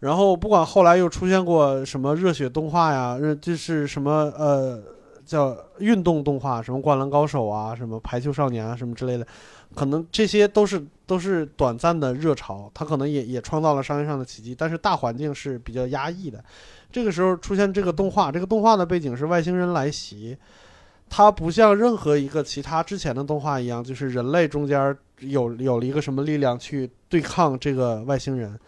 [0.00, 4.82] 然后不管后来又出现过什么热血动画呀，热就是什么呃
[5.28, 9.26] 叫运动动画，什么灌篮高手啊，什么排球少年啊，什么之类的，
[9.74, 16.42] 可能这些都是都是短暂的热潮，它可能也也创造了商业上的奇迹，但是大环境是比较压抑的。
[16.90, 20.34] 这个时候出现这个动画，这个动画的背景是外星人来袭，
[21.10, 28.58] 它不像任何一个其他之前的动画一样，就是人类中间有有了一个什么力量去对抗这个外星人，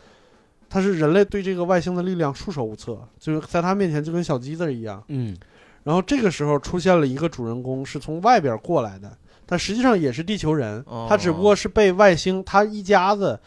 [0.68, 5.02] 它是人类对这个外星的力量束手无策，就是在他面前就跟小鸡子一样。
[5.08, 5.34] 嗯，
[5.82, 9.10] 然后这个时候出现了一个主人公是从外边过来的，
[9.46, 13.38] 但实际上也是地球人，哦他只不过是被外星，他一家子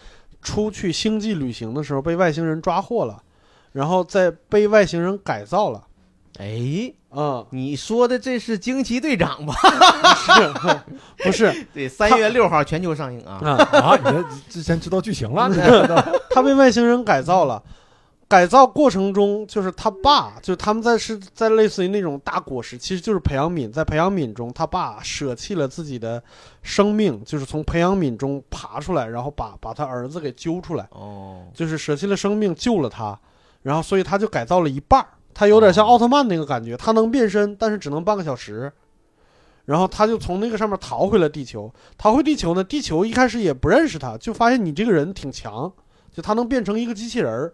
[0.42, 3.22] 出去星际旅行的时候被外星人抓获了，
[3.72, 5.88] 然后再被外星人改造了。
[6.40, 9.54] 哎，嗯，你说的这是惊奇队长吧？
[11.24, 13.40] 不是 对，三月六号全球上映啊。
[13.46, 15.48] 啊，啊，你这之前知道剧情了？
[15.48, 15.56] 你
[16.34, 17.62] 他被外星人改造了。
[18.34, 23.72] 改造过程中，就是他爸，就是他们在是在类似于那种大果实，其实就是培养皿。
[23.72, 26.24] 在培养皿中，他爸舍弃了自己的
[26.64, 33.16] 生命，就是从培养皿中爬出来，然后把把他儿子给揪出来，哦，就是舍弃了生命救了他，
[33.62, 35.10] 然后所以他就改造了一半儿。
[35.32, 38.74] 他有点像奥特曼那个感觉，他能变身，但是只能半个小时。
[39.66, 41.72] 然后他就从那个上面逃回了地球。
[42.00, 45.72] 逃回地球呢，地球一开始也不认识他，就发现你这个人挺强，
[46.12, 47.54] 就他能变成一个机器人儿。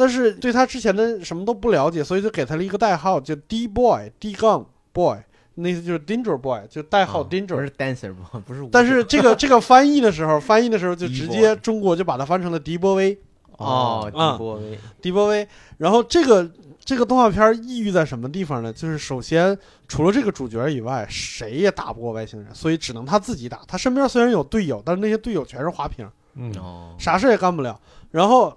[0.00, 5.18] 但是对他之前的什么都不了解，所以就给他了一个代号，叫 D Boy D Gun Boy，
[5.56, 7.56] 那意思就是 Danger Boy，就代号啊 Danger。
[7.56, 13.18] 不是 dancer 不 不是，但是这个 这个翻译的时候，翻译的时候就直接中国就把它翻成了迪波威。
[13.58, 15.46] 哦，啊迪波威迪波威。
[15.76, 16.50] 然后这个
[16.82, 18.72] 这个动画片抑郁在什么地方呢？
[18.72, 19.54] 就是首先
[19.86, 23.60] 除了这个主角以外，谁也打不过外星人，所以只能他自己打。
[23.68, 27.78] 他身边虽然有队友，但是那些队友全是花瓶，嗯，哦，啥事也干不了。
[28.10, 28.56] 然后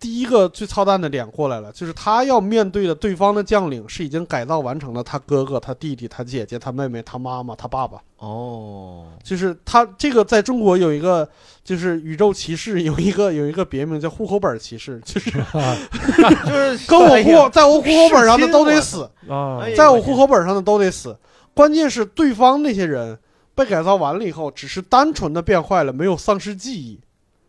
[0.00, 8.00] 第一个最操蛋的点过来了，就是他要面对的对方的将领是已经改造完成了他哥哥、他弟弟、他姐姐、他妹妹、他妈妈、他爸爸。
[8.18, 11.28] 哦，就是他这个在中国有一个，
[11.64, 15.30] 就是宇宙骑士有一个 有一个别名叫户口本骑士，就是
[16.46, 21.16] 就是跟我哎呀户在我户口本上的都得死，啊在我户口本上的都得死。
[21.54, 23.18] 关键是对方那些人
[23.54, 27.00] 被改造完了以后，只是单纯的变坏了，没有丧失记忆。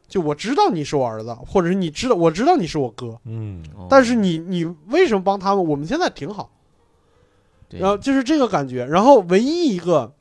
[0.10, 5.64] 就我知道你是我儿子，或者是你知道我知道你是我哥，嗯，哦但是你你为什么帮他们？
[5.64, 6.52] 我们现在挺好。
[7.70, 8.84] 对然后就是这个感觉。
[8.86, 10.12] 然后唯一一个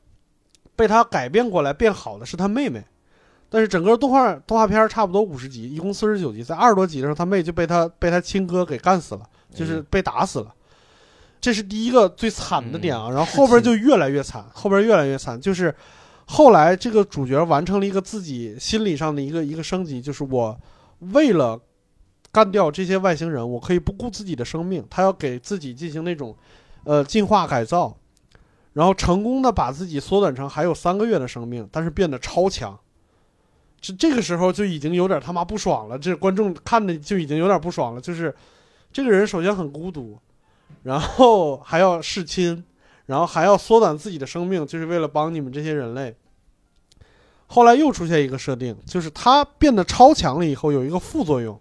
[0.75, 2.83] 被他改变过来变好的是他妹妹，
[3.49, 9.21] 但是整个动画动画片差不多五十集，一共四十九集，在二十多集的时候，他妹就被他被他亲哥给干死了，
[9.51, 10.53] 就是被打死了。
[11.41, 15.73] 这是第一个最惨的点啊，嗯然后后边就越来越惨，后边越来越惨，就是
[16.31, 20.55] 后来这个主角完成了一个自己心理上的一个一个升级，就是我
[20.99, 21.59] 为了
[22.31, 26.37] 干掉这些外星人，我可以不顾自己的生命，他要给自己进行那种
[26.83, 27.97] 呃进化改造，
[28.73, 32.79] 然后成功的把自己缩短成还有三个月的生命，但是变得超强。
[33.81, 37.99] 这这个时候就已经有点他妈不爽了，这观众看的就已经有点不爽了。
[37.99, 38.33] 就是
[38.93, 40.19] 这个人首先很孤独，
[40.83, 42.63] 然后还要弑亲，
[43.09, 46.15] 然后还要缩短自己的生命，就是为了帮你们这些人类。
[47.47, 51.59] 后来又出现一个设定，就是他变得超强了以后有一个副作用，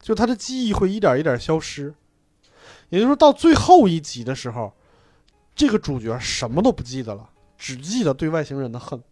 [0.00, 1.92] 就他的记忆会一点一点消失。
[2.90, 4.72] 也就是说到最后一集的时候，
[5.56, 9.02] 这个主角什么都不记得了，只记得对外星人的恨。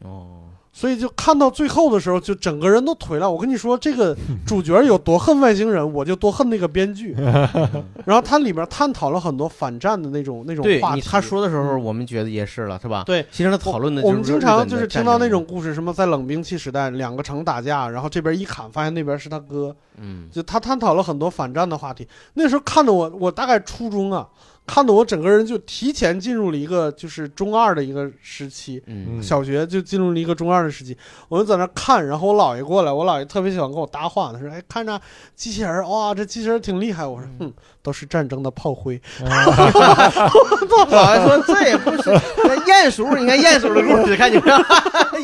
[0.00, 3.30] 哦，所以就看到最后的时候，就整个人都颓了。
[3.30, 4.14] 我跟你说，这个
[4.44, 7.14] 主角有多恨外星人，我就多恨那个编剧。
[8.04, 11.00] 然后它里面探讨了很多反战的那种那种话题。
[11.00, 13.04] 他说的时候，嗯我们觉得也是了，是吧？
[13.06, 19.54] 对，其实他讨论的我们经常就是听到那种故事，什么在冷兵器时代，两个城打架，然后这边一砍，发现那边是他哥。
[19.54, 22.06] 本的战争，就他探讨了很多反战的话题。
[22.34, 24.26] 那时候看的我，我大概初中啊，
[24.66, 28.82] 看的我整个人就提前进入了一个就是中二的一个时期。
[29.22, 30.96] 小学就进入了一个中二的时期，
[31.28, 35.00] 我就在那看，然后我姥爷过来，我姥爷特别喜欢跟我搭话，他说：“哎，看着
[35.34, 37.52] 机器人儿，哇，这机器人挺厉害。”我说：“嗯，
[37.82, 39.00] 都是战争的炮灰。
[39.20, 42.10] 姥爷说这也不是
[42.44, 44.58] 那鼹鼠，你看鼹鼠的故事，看见没有？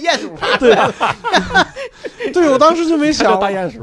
[0.03, 0.95] 鼹鼠爬出来了，”
[2.33, 3.81] 对，我当时就没想叫，大鼹鼠，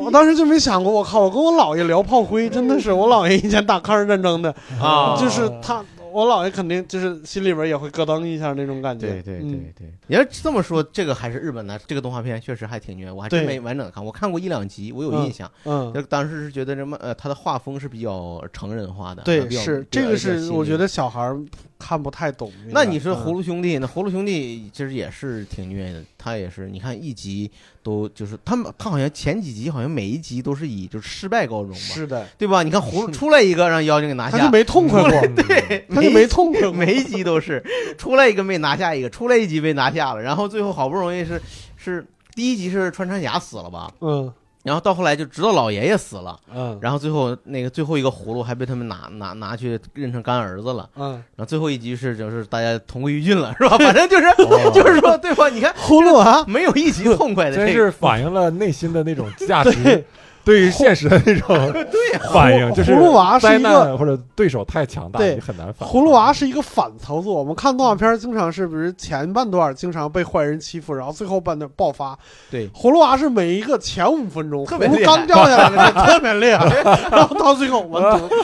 [0.00, 9.08] 我当时就没想过，我靠，我跟我姥爷聊炮灰，真的是我姥爷以前打抗日战争的，啊就是他，我姥爷肯定就是心里边也会咯噔一下那种感觉。
[9.08, 15.50] 对对嗯对对，你要这么说，这个还是日本的这个动画片确实还挺虐，我还真没完整的看，我看过一两集，我有印象。
[15.64, 21.40] 嗯，就当时是觉得什么呃，他的画风是比较成人化的，对，是这个是我觉得小孩儿
[21.86, 22.50] 看不太懂。
[22.70, 27.50] 那你说嗯葫芦兄弟，那葫芦兄弟其实也是挺虐的，他也是，你看一集
[27.82, 32.62] 都就是他们，他好像前几集好像每一集都是以就是失败告终吧，是的，对吧？
[32.62, 35.10] 你看葫芦出来一个让妖精给拿下， 他就没痛快过，
[35.44, 36.72] 对， 他就没痛快过。
[36.72, 37.62] 每一集都是
[37.98, 41.38] 出来一个没拿下一个，出来一集被拿下了，然后最后好不容易是
[41.76, 44.32] 是第一集是穿山甲死了吧，嗯
[44.64, 50.88] 然后到后来就直到老爷爷死了，嗯然后最后那个最后一个葫芦还被他们拿拿拿去认成干儿子了。
[50.96, 53.76] 嗯，然后最后一集是就是大家同归于尽了，是吧？
[53.78, 55.48] 反正就是、哦就是说，对吧？
[55.50, 60.04] 你看葫芦啊没有一集痛快的，真这个是反映了内心的那种价值，
[60.44, 61.56] 对于现实的那种
[62.32, 65.88] 反应，就是葫芦娃是灾一个或者对手太强大，你很难反。
[65.88, 67.34] 葫芦娃是一个反操作。
[67.34, 72.16] 我们看动画片经常是，比如前半段经常被坏人欺负，然后最后半段爆发。
[72.50, 76.66] 对葫芦娃是每一个前五分钟特别厉害刚掉下来的时候 特别厉害，
[77.10, 78.34] 然后到最后完犊子。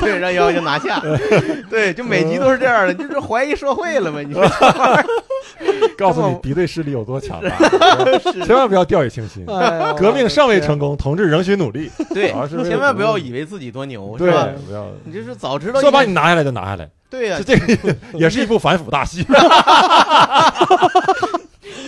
[0.00, 1.02] 对让妖精拿下，
[1.68, 4.22] 对，就每集都是这样的，就是怀疑社会了嘛？
[4.22, 4.42] 你说
[5.98, 7.50] 告诉你敌对势力有多强大，
[8.46, 9.44] 千万不要掉以轻心。
[9.98, 11.90] 革命尚未成功，同志仍需努力。
[12.14, 12.30] 对
[12.64, 19.24] 千万不要以为自己多牛，是吧？，不要你就是早知道说把你拿下来就拿下来，对呀、这这个 也是一部反腐大戏。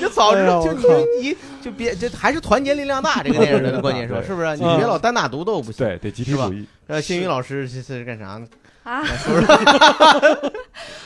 [0.00, 4.56] 就早知道就你你就别这还是团结力量大，这个电影的关键说对是不是？
[4.56, 5.86] 你嗯别老单打独斗不行。
[5.86, 6.66] 对，得集体主义。
[6.88, 8.46] 呃，星宇老师这是干啥呢？
[8.84, 10.52] 啊，来说说。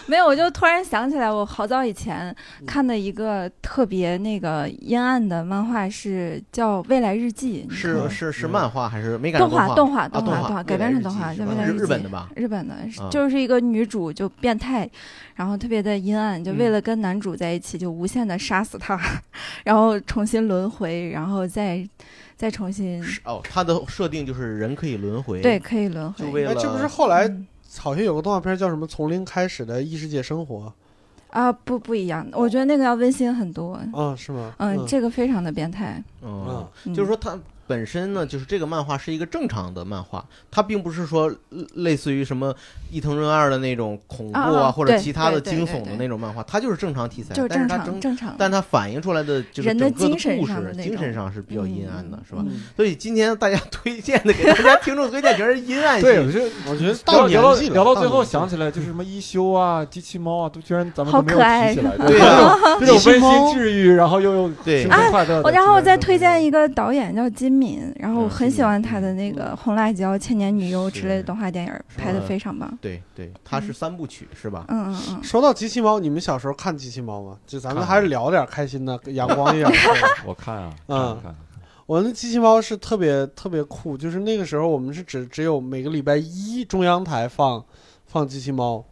[0.06, 11.78] 没有，我就突然想起来，我好早以前嗯看的一个特别那个阴暗的漫画，是叫《未来日记》，是是是漫画还是没改动画动画动画动画画改编成动画，叫《未来日记》。
[11.82, 12.30] 日本的吧？
[12.36, 12.74] 日本的，
[13.10, 14.88] 就是一个女主就变态，
[15.34, 18.98] 然后特别的阴暗，就嗯为了跟男主在一起，就无限的杀死他，
[19.64, 21.86] 然后重新轮回，然后再
[22.36, 26.24] 再重新哦，它的设定就是人可以轮回，对，可以轮回。
[26.24, 27.46] 就为了哎，这不是后来嗯
[27.78, 30.72] 好像有个动画片叫什么《从零开始的异世界生活
[31.30, 34.14] 啊，不不一样，我觉得那个要温馨很多。》啊？
[34.16, 34.54] 是吗？
[34.58, 36.02] 嗯，这个非常的变态。
[36.22, 42.54] 嗯，嗯就是说它本身呢，就是这个漫画是一个正常的漫画，它并不是说呃类似于什么
[42.90, 48.34] 伊藤润二的那种恐怖啊啊或者其他的惊悚的那种漫画，它就是正常题材，就是正常但是它正，常。
[48.38, 52.42] 但它反映出来的就是人的整个精神故事精神上是比较阴暗的，是吧？
[52.46, 56.92] 嗯所以今天大家 推荐的给大家听众推荐全是阴暗对，我，觉得我觉得
[57.28, 61.96] 聊到聊到，聊到最后，想起来就是什么一休啊、机器猫啊，都居然咱们都没有提起来。
[62.06, 65.50] 对这啊种这种温馨治愈，然后又又对快乐的。
[65.50, 72.78] 然后我再推荐一一个导演叫金敏，然后我嗯很喜欢他的那个《红辣椒》《千年女优》之类的动画电影，拍的非常棒。
[72.80, 74.64] 对对，它是三部曲是吧？
[74.68, 77.38] 嗯嗯嗯，说到机器猫，你们小时候看机器猫吗？
[77.46, 79.88] 就咱们还是聊点开心的、阳光一点的事。
[80.26, 81.34] 我看啊，嗯
[81.86, 87.64] 我那机器猫是特别特别酷，就是那个时候我们是只只有每个礼拜一中央台放
[88.06, 88.84] 放机器猫，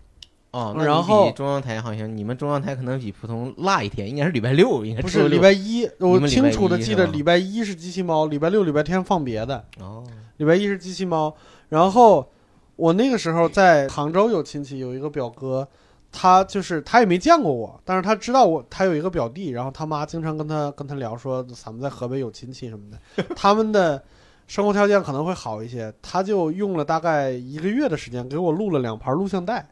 [0.55, 9.64] 哦，那然后中央台好像你们中央台可能比普通落一天，应该是礼拜六，应该不是礼拜一，我清楚的记得礼拜一是机器猫，礼拜六、礼拜天放别的。
[9.80, 10.05] 哦，
[10.36, 11.34] 礼拜一是机器猫，
[11.70, 12.30] 然后
[12.76, 15.66] 我那个时候在杭州有亲戚，有一个表哥，
[16.12, 24.00] 他就是他也没见过我，但是他知道我，他有一个表弟，然后他妈经常跟他跟他聊说咱们在河北有亲戚什么的， 他们的
[24.46, 29.68] 生活条件可能会好一些，他就用了大概一个月的时间给我录了两盘录像带，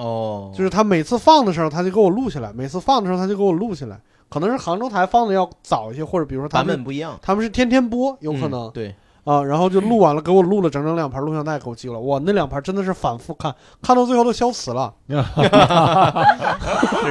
[0.00, 4.00] 哦，就是他每次放的时候他就给我录下来，每次放的时候他就给我录下来。
[4.30, 8.94] 可能是杭州台放的要早一些，或者比如说他版们本不一样，他们是天天播，有可嗯能、对，
[9.30, 12.02] 啊，然后就录完了，给我录了整整两盘录像带给我寄过来。
[12.02, 14.92] 哇，那两盘真的是反复看，看到最后都消磁了。
[15.08, 15.14] 是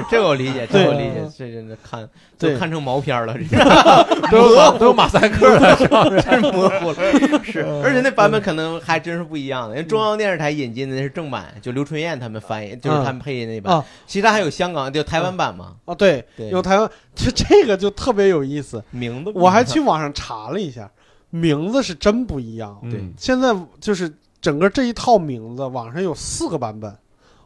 [0.09, 2.07] 这个我理解，这个我理解，这真的看
[2.37, 3.57] 对都看成毛片了，这
[4.31, 6.03] 都有都有马赛克了，是吧？
[6.21, 6.95] 真是模糊了。
[7.43, 9.75] 是，而且那版本可能还真是不一样的。
[9.75, 13.85] 因为中央电视台引进的那是正版，就刘春燕他们翻译，就是他们配音那版啊。
[14.05, 18.83] 其他还有香港就台湾版嘛，啊，对，对有台湾，就这个就特别有意思。
[18.91, 20.89] 名字不一样我还去网上查了一下，
[21.29, 22.79] 名字是真不一样。
[22.83, 26.95] 嗯对现在就是整个这一套名字，网上有四个版本。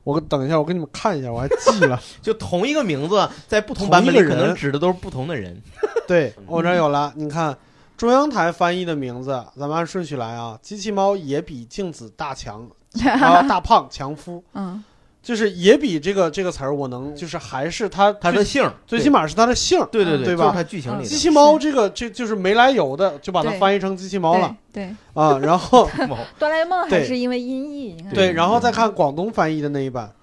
[0.04, 1.98] 我等一下，我给你们看一下，我还记了。
[2.22, 5.62] 就同一个名字，在不同版本里可能指的都是不同的人。
[6.06, 7.58] 对我这有了，你看
[7.96, 10.60] 中央台翻译的名字，咱们按顺序来啊。
[10.62, 12.70] 机器猫也比镜子大强，
[13.06, 14.84] 啊大胖强夫，嗯，
[15.24, 19.88] 就是也比这个这个词儿，我能就是还是他最他的姓儿，最起码是他的姓儿。
[19.90, 25.40] 对对对吧就是他剧情里的机器猫这个这就是没来由的，就把它翻译成机器猫了对，对，啊。
[25.40, 25.90] 然后
[26.38, 30.14] 哆啦 A 梦还是因为音译，你看，对，然后再看广东翻译的那一版，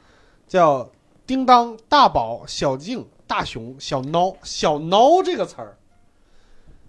[0.47, 0.91] 叫
[1.27, 4.37] 叮当、大宝、小静、大熊、小孬。
[4.43, 5.79] 小孬这个词儿，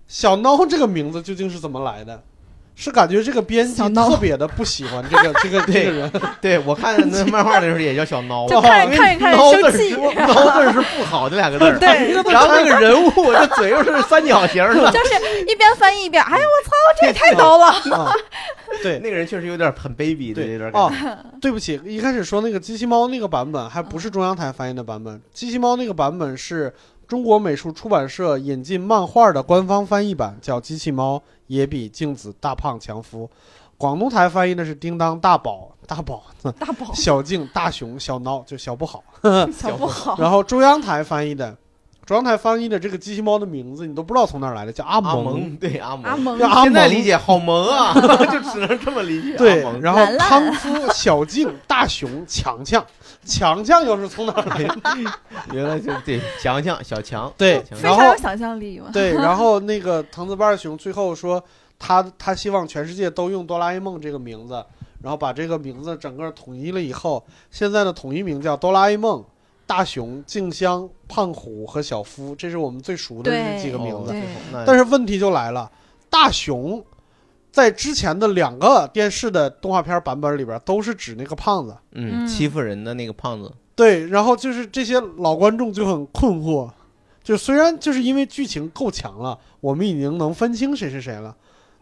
[0.05, 2.21] 小孬这个名字究竟是怎么来的？
[2.81, 6.11] 是感觉这个编辑特别的不喜欢这个 这个这个人，
[6.41, 9.89] 对我看那漫画的时候也叫小孬，就看因为看孬字生气。
[9.91, 11.65] 是 孬字是不好的两个字。
[11.77, 17.67] 对，然后那个人物这嘴又是三角形的，就是一边翻译一边，哎呀，我操，这也太孬了。
[17.95, 18.11] 啊，
[18.81, 18.97] 对。
[18.97, 20.53] 那个人确实有点很卑鄙的，对。
[20.53, 26.73] 有点感对不起，一开始说那个机器猫那个版本还不是中央台翻译的版本，机器猫那个版本是
[27.11, 33.25] 中国美术出版社引进漫画的官方翻译版，叫《机器猫也比镜子大胖强夫》。
[33.77, 36.23] 广东台翻译的是叮当、大宝、大宝、
[36.57, 39.03] 大宝小静、大熊、小孬，就小不好。
[39.51, 41.53] 小不好， 然后中央台翻译的，
[42.11, 45.55] 中央台翻译的这个机器猫的名字你都不知道从哪儿来的，叫阿阿蒙。
[45.55, 47.93] 对阿蒙阿蒙现在理解好萌啊，
[48.29, 49.37] 就只能这么理解。
[49.37, 52.85] 对然后兰兰康夫、小静、大熊、强强，
[53.23, 55.11] 强强又是从哪儿来的？
[55.55, 58.89] 原来就对强强小强对然后有想象力嘛。
[58.91, 61.41] 对，然后那个藤子不二雄最后说
[61.79, 64.55] 他他希望全世界都用哆啦 A 梦这个名字，
[65.01, 69.23] 然后把这个名字整个统一了以后，现在的统一名叫哆啦 A 梦。
[69.71, 74.13] 大熊、静香、胖虎和小夫，这是我们最熟的这几个名字。
[74.65, 75.71] 但是问题就来了，
[76.09, 76.83] 大熊
[77.53, 82.27] 在之前的两个电视的动画片版本里边都是指那个胖子，嗯，嗯。
[82.27, 86.69] 欺负人的那个胖子，对，然后就是这些老观众就很困惑，
[87.23, 91.33] 就虽然就是因为剧情够强了，我们已经能分清谁是谁了，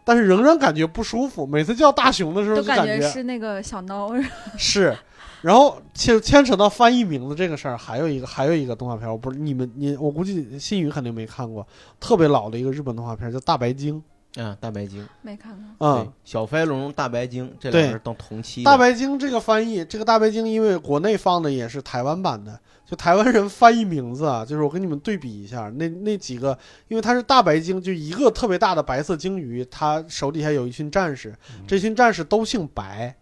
[0.04, 1.44] 但是仍然感觉不舒服。
[1.44, 4.24] 每次叫大熊的时候都感就觉是那个小孬，
[4.56, 4.96] 是，
[5.42, 11.66] 然后牵牵扯到翻译名字这个事儿，还有一个还有一个动画片，我不是你们你我估计新宇肯定没看过，
[11.98, 13.96] 特别老的一个日本动画片叫《大白鲸》
[14.36, 15.88] 嗯，大白鲸，没看过。
[15.88, 18.62] 嗯、小飞龙、大白鲸这两个人都同期。
[18.62, 31.34] 大白鲸这个翻译，这个大白鲸因为国内放的也是台湾版的，就台湾人翻译名字啊，就是我跟你们对比一下，那那几个，因为它是大白鲸，就一个特别大的白色鲸鱼，它手底下有一群战士，
[31.66, 33.12] 这群战士都姓白，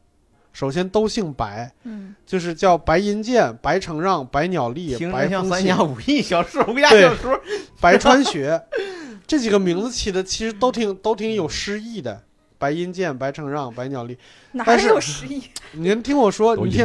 [0.59, 7.41] 首先都姓白，嗯，就是叫白银剑、白承让、白鸟立、白风三侠、五义小说、武侠对小说。
[7.81, 8.61] 白川学，
[9.25, 12.21] 这几个名字起的其实都挺都挺有诗意的。
[12.59, 14.19] 白银剑、白承让、白鸟立，
[14.51, 15.45] 哪有诗意？
[15.79, 16.85] 您听我说，你听。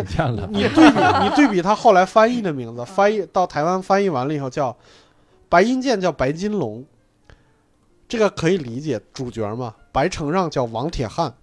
[0.52, 4.78] 你对比，你对比他后来翻译的名字，翻译到台湾翻译完了以后叫
[5.50, 6.86] 白银剑叫白金龙，
[8.08, 9.74] 这个可以理解，主角嘛。
[9.92, 11.34] 白承让叫王铁汉，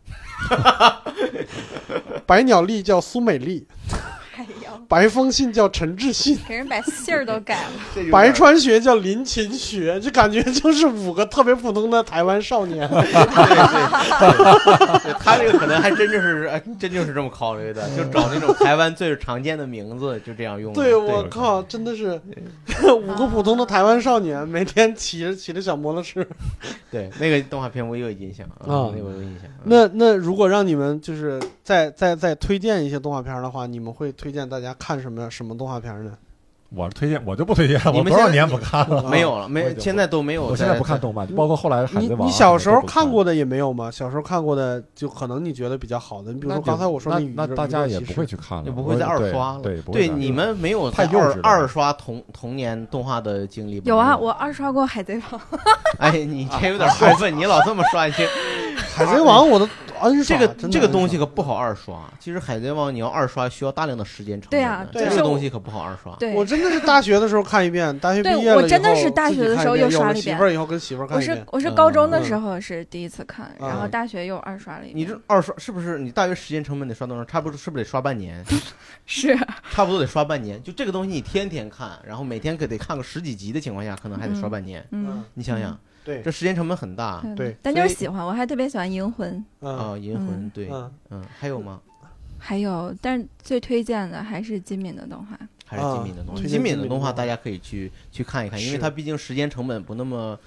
[2.27, 3.67] 白鸟丽叫苏美丽，
[4.89, 7.71] 白风信叫陈志信，给人把姓儿都改了。
[8.11, 12.87] 白川学叫林勤学，就感觉就是五个特别普通的台湾少年。
[12.91, 20.73] 对对对，他这个可能还真就是，哎真就是这么考虑的，就找那种台湾最常见的名字，就这样用。
[20.73, 22.21] 对，我靠，真的是
[22.85, 26.25] 五个普通的台湾少年，每天骑着骑着小摩托车。
[26.91, 29.51] 对那个动画片我也有印象啊啊，那个我有印象。
[29.65, 36.13] 那那如果让你们就是再再再推荐一些动画片的话，你们会推荐大家看什么什么动画片呢？
[36.73, 39.03] 我推荐我就不推荐了，你们现在我多少年不看了？
[39.11, 40.45] 没有了，没现在都没有。
[40.45, 42.25] 我现在不看动漫，包括后来的海贼王啊。
[42.25, 43.91] 你小时候看过的也没有吗？
[43.91, 48.37] 小时候看过的，就可能你觉得比较好的，你比如说刚才我说那那大家也不会去。
[48.37, 53.83] 看了，也不会再二刷了对，对你们没有太幼稚二刷童童年动画的经历吗？
[53.87, 55.41] 有啊，我二刷过《海贼王》，
[55.99, 58.25] 哎，你这有点过分，你老这么刷，你这
[58.95, 59.69] 海贼王我都
[60.03, 62.11] N 刷这个这个东西可不好二刷。
[62.19, 66.15] 其实《海贼王》你要二刷需要大量的时间成本对呀对啊这个东西可不好二刷。
[66.17, 71.47] 对，我真的是大学的时候看一遍，大学毕对业了我真的以后是大学的时候又看一遍有了刷了一遍媳妇儿以后跟媳妇儿看我是一遍。
[71.53, 74.97] 我是高中的嗯时候是第一次看，然后嗯大学又二刷了一遍。
[74.97, 77.25] 你这二刷是不是你大约时间成本得刷多少？
[77.25, 78.45] 差不多是不是得刷半年？
[79.07, 79.37] 是
[79.71, 80.63] 差不多得刷半年。
[80.63, 84.85] 就这个东西你天天看，然后每天可得看个十几集的情况下，可能还得刷半年。
[84.91, 89.99] 嗯，你想想，对这时间成本很大嗯对但就是喜欢，我还特别喜欢《银魂》，嗯啊！
[89.99, 91.81] 银魂嗯对，嗯嗯，还有吗？
[92.39, 95.39] 还有，但是最推荐的还是金敏的动画。
[95.67, 96.43] 还是金敏的动画？
[96.43, 100.39] 金敏的动画大家可以去去看一看，因为它毕竟时间成本不那么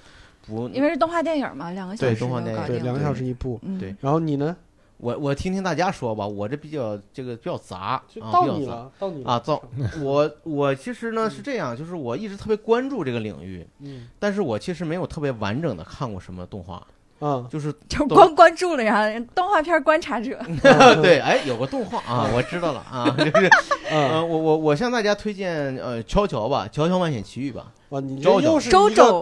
[0.44, 0.68] 不。
[0.70, 2.82] 因为是动画电影嘛，两个小时就对动画电影。
[2.82, 3.58] 两个小时一部。
[3.62, 4.56] 嗯，对然后你呢？
[5.04, 8.50] 我我听听大家说吧，我这比较这个比较杂就啊，比较杂。
[8.50, 9.30] 到你了，到你了。
[9.30, 9.62] 啊，造
[10.00, 14.08] 我我其实呢是这样，就是我一直特别关注这个领域，嗯。
[14.18, 16.82] 但是我其实没有特别完整的看过什么动画，
[17.20, 20.40] 啊，就是 就是都光关注了，然后动画片观察者。
[21.02, 23.50] 对，哎，有个动画啊，我知道了啊，就是
[23.90, 29.20] 嗯，呃，我我我向大家推荐呃《乔乔》吧，《乔乔冒险奇遇》吧，哇，你这周周又是周周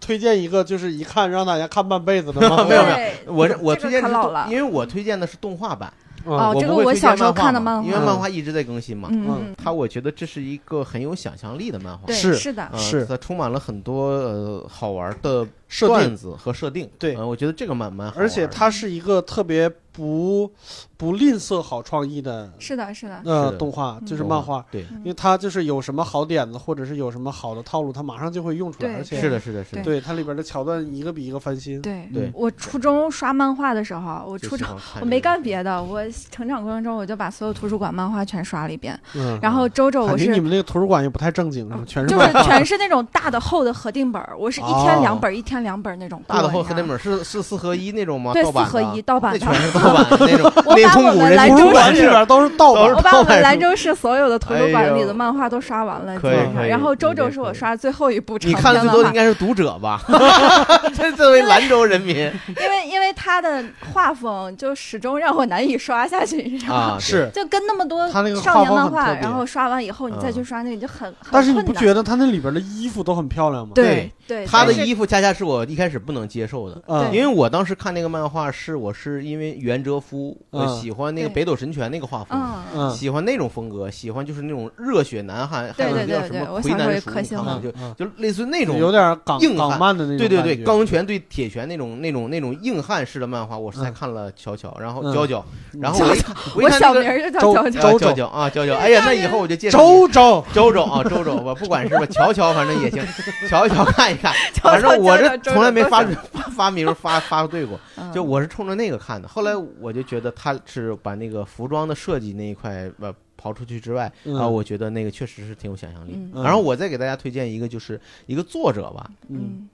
[0.00, 2.64] 推荐一个就是一看让大家看半辈子的吗？
[2.68, 3.32] 没 有没有。
[3.32, 4.02] 我我推荐
[4.48, 5.92] 因为我推荐的是动画版，
[6.26, 7.88] 啊哦这个我不会推荐我小时候漫画嘛看的漫画。
[7.88, 9.08] 因为漫画一直在更新嘛。
[9.12, 13.04] 嗯，它我觉得这是一个很有想象力的漫画，是是的，呃是。
[13.06, 15.46] 它充满了很多呃好玩的，
[15.80, 16.88] 段子和设定。
[16.98, 17.14] 对。
[17.16, 20.50] 呃我觉得这个蛮蛮好，而且它是一个特别不
[20.96, 24.06] 不吝啬好创意的是的，是的，呃动画，嗯。
[24.06, 24.64] 就是漫画。
[24.70, 28.96] 对，因为它就是有什么好点子，或者是有什么好的套路，它马上就会用出来，对。
[28.96, 31.80] 而且是的，是的，是的，对它里边的桥段一个比一个翻新。
[31.82, 32.30] 对对。
[32.34, 34.66] 我初中刷漫画的时候，我初中
[35.00, 38.98] 我没干别的，我成长过程中我就把所有图书馆漫画全刷了一遍。
[39.14, 41.84] 嗯，然后周周我是你们那个图书馆也不太正经，是吗？
[41.86, 45.00] 全是就是全是那种大的厚的合订本，我是一天哦。
[45.00, 46.22] 两本，一天两本那种。
[46.26, 48.32] 大的厚你知道吗黑本是是四合一那种吗？
[48.32, 49.38] 对盗版的四合一盗版的。
[49.38, 50.52] 那全是盗版的那种
[50.88, 56.68] 把我们蒙古人图书兰州市馆里边都是盗版我把我们兰州市所有的图书哎馆里的漫画都刷完了，基可以本上。
[56.68, 60.00] 然后周周是我刷的最后一部长你篇漫画看的最多应，该是读者吧？
[60.94, 66.80] 这作为兰州人民因为因为他的画风就始终让我难以刷下去，你知道吗？
[66.94, 73.72] 啊，是，就跟那么多他那个少画年漫画，然后刷完以后你再去嗯刷那个就很很但是你不觉得他那里边的衣服都很漂亮吗？
[73.74, 76.80] 对对，他的衣服恰恰是我一开始不能接受的。
[76.86, 80.36] 嗯，因为我当时看那个漫画是我是因为袁哲夫，
[80.80, 87.94] 喜欢那个北斗神拳那个画风，喜欢那种风格，喜欢就是那种热血男汉，还对有那叫对对对什么魁南鼠，可喜欢你看过就嗯。
[87.98, 89.70] 就类似那种有点港硬汉。
[89.70, 95.14] 港漫的那种对对对，钢拳对铁拳那种那种那种硬汉式的漫画，我是才嗯看了乔乔，然后嗯。
[95.14, 103.02] 娇娇，嗯然后我一看我一我看那个小名就叫周娇娇，娇娇啊娇娇，哎呀，那以后我就介绍周周，周周啊，周周吧，不管是吧， 乔乔，反正也行，
[103.48, 108.12] 乔乔 看一看，反正我这从来没发周周发发明发发对过，嗯。
[108.12, 109.26] 就我是冲着那个看的。
[109.26, 116.12] 后来我就觉得他是把那个服装的设计那一块呃刨出去之外嗯啊，我觉得那个确实是挺有想象力。
[116.14, 119.68] 嗯嗯然后我再给大家推荐一个，就是一个作者吧，嗯嗯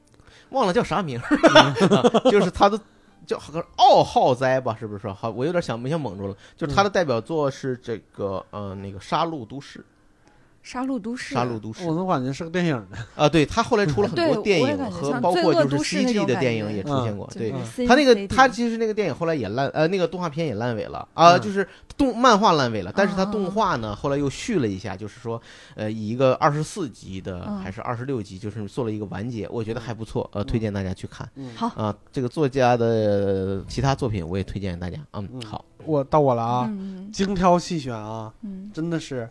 [0.50, 1.74] 忘了叫啥名儿， 啊
[2.30, 2.80] 就是他的。
[3.26, 5.06] 叫好像奥浩哉吧，是不是？
[5.12, 6.34] 好，我有点想没想蒙住了。
[6.56, 9.78] 就是他的代表作是这个呃那个《杀戮都市》，
[10.70, 12.98] 杀戮都市，《杀戮都市》我怎么感觉是个电影呢？
[13.16, 17.28] 啊，对他后来出了很多电影和包括就是 CG 的电影也出现过。
[17.34, 17.52] 对
[17.88, 21.40] 他那个他其实那个电影后来也烂，呃，那个动画片也烂尾了啊，嗯。
[21.40, 21.66] 就是
[21.96, 23.24] 动漫画烂尾了，但是他啊。
[23.24, 25.40] 动画呢后来又续了一下，就是说
[25.74, 27.58] 呃以一个二十四集的嗯。
[27.58, 31.66] 还是二十六集，就是做了一个完结，我觉得还不错，呃，推荐大家去看嗯，好。
[31.76, 31.94] 啊。
[32.12, 35.42] 这个作家的其他作品我也推荐大家，嗯，嗯。
[35.42, 37.10] 好，我到我了啊，嗯。
[37.12, 39.28] 精挑细选啊，嗯，真的是，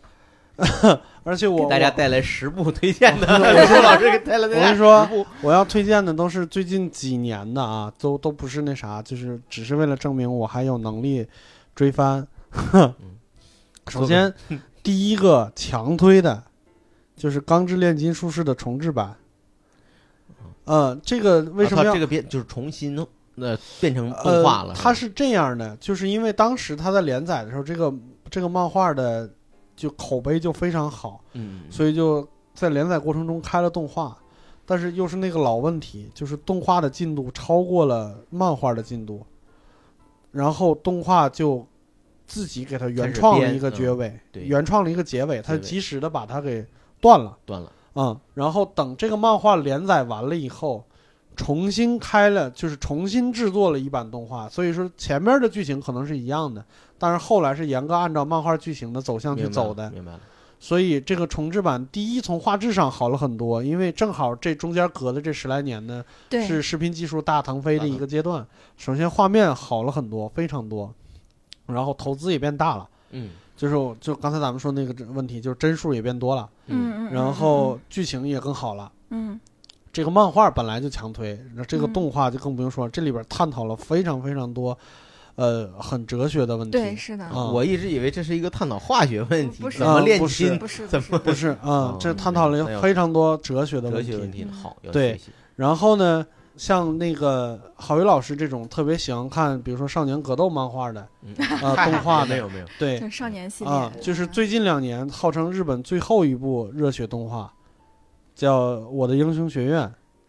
[1.24, 5.08] 而且我给大家带来十部推荐的， 我 说老师给带来我大家跟你说，
[5.42, 11.26] 我要推荐的都是最近几年的啊，都都不是那啥，就是只是为了证明我还有能力
[11.76, 12.28] 追番。
[13.88, 14.34] 首先，
[14.84, 16.44] 第一个强推的，
[17.16, 19.16] 就是《钢之炼金术士》的重制版。
[20.66, 22.96] 嗯，这个为什么要啊这个变就是重新
[23.38, 24.74] 呃变成动呃画了？
[24.76, 27.94] 它是这样的，就是因为当时它在连载的时候，这个
[28.30, 29.28] 这个漫画的
[29.80, 34.18] 就口碑就非常好，嗯，所以就在连载过程中开了动画，
[34.66, 39.26] 但是又是那个老问题，就是动画的进度超过了漫画的进度，
[40.34, 41.66] 然后动画就
[42.28, 46.66] 自己给它原创了一个结尾，对原创了一个结尾，它及时的把它给
[47.00, 50.84] 断了，断了，嗯，然后等这个漫画连载完了以后。
[51.36, 56.64] 重新开了，就是重新制作了一版动画，所以说前面的剧情可能是一样的，
[56.98, 60.20] 但是后来是严格按照漫画剧情的走向去走的，了明白了。
[60.62, 68.46] 所以这个重制版第一从画质上好了很多，因为正好这中间隔的这十来年呢，是视频技术大腾飞的一个阶段。
[68.76, 70.94] 首先画面好了很多，非常多，
[71.68, 78.92] 然后投资也变大了，嗯就是就刚才咱们说那个问题，就是帧数也变多了，嗯嗯，然后剧情也更好了。
[79.12, 79.40] 嗯
[79.92, 84.78] 这个漫画本来就强推，那这个嗯动画就更不用说了，这里边探讨了非常非常多，
[85.36, 86.72] 呃，很哲学的问题。
[86.72, 94.12] 对，是的，啊我一直以为这是一个探讨化学问题，不是怎么炼啊不是金，不是怎么不是啊哦，这探讨了非常多哲学的问题。
[94.12, 96.26] 哲学问题好，要对学习然后呢，
[96.56, 107.52] 像那个郝宇老师这种特别喜欢看，比如说少年格斗漫画的，嗯呃， 动画的，没有没有，对少年系列啊，就是最近两年号称日本最后一部热血动画，
[108.40, 109.86] 叫《我的英雄学院》，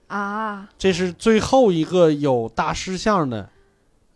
[0.09, 3.49] 啊，这是最后一个有大师像的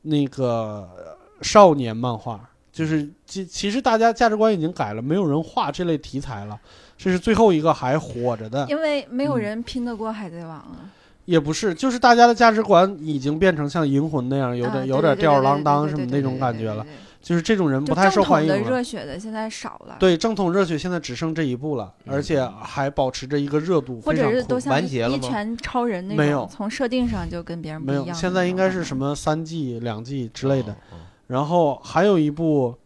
[0.03, 2.41] 那个呃少年漫画。
[2.73, 6.59] 就是其其实大家价值观已经改了，没有人画这类题材了，
[6.99, 8.67] 这是最后一个还活着的。
[8.69, 10.91] 因为没有嗯人拼得过海贼王啊，
[11.25, 16.85] 也不是，就是大家的价值观已经变成像银魂那样，有啊点有点吊儿郎当什么那种感觉了。
[17.25, 18.71] 就是这种人不太受欢迎正统的。
[18.71, 28.05] 热血的现在少了，对，正统热血现在只剩这一部了，嗯而且还保持着一个热度，或非常酷者是都像完结了吗一拳超人那种没有，从设定上就跟别人不没有。
[28.05, 28.15] 一样。
[28.15, 30.73] 现在应该是什么三季、两季之类的。
[30.73, 30.97] 哦，哦
[31.27, 32.77] 然后还有一部，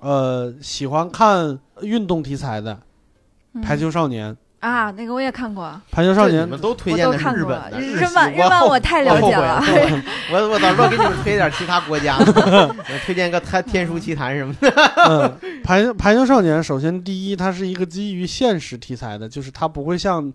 [0.00, 2.74] 呃，喜欢看运动题材的
[3.54, 4.34] 《嗯排球少年》。
[4.62, 9.60] 啊，那个我也看过，排球少年这你们都推我荐过日本的，日系漫日漫我太了解了，
[10.30, 14.70] 我我到时候给你们推点其他国家的， 我推荐个《天天书奇谭》什么的。
[15.08, 20.32] 嗯，排排球少年，首先第一，它是一个基于现实题材的，就是它不会像，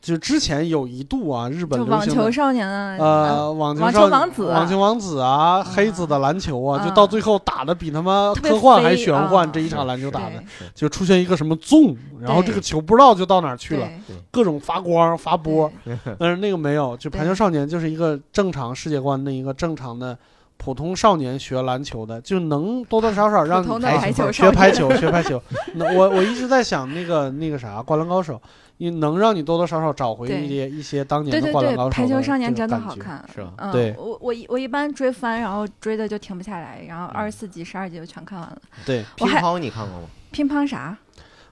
[0.00, 10.42] 就之前有一度啊，日本网球流行的少年啊，呃，网球网少球王子网球王子啊，黑子的篮球啊，嗯就到最后打的比他妈科幻还玄幻，啊这一场篮球打的
[10.74, 13.86] 就出现一个什么纵，然后这个球不知道就到哪去了，
[14.30, 15.70] 各种发光发波，
[16.18, 20.16] 但是那个没有，就排球少年就是一个正常世界观的一个正常的
[20.56, 25.40] 普通少年学篮球的，就能多多少少 让排球学排球，学排球。
[25.74, 28.34] 那我我一直在想那个那个啥《灌篮高手》，
[28.82, 38.56] 你能让你多多少少找回一些一些当年的《灌篮高对，手》排球的少年真的好看，是吧嗯，对我我一我一般追番，然后追的就停不下来，然后嗯二十四集、十二集就全看完了。
[38.86, 40.06] 对，乒乓你看过吗？
[40.30, 40.96] 乒乓啥？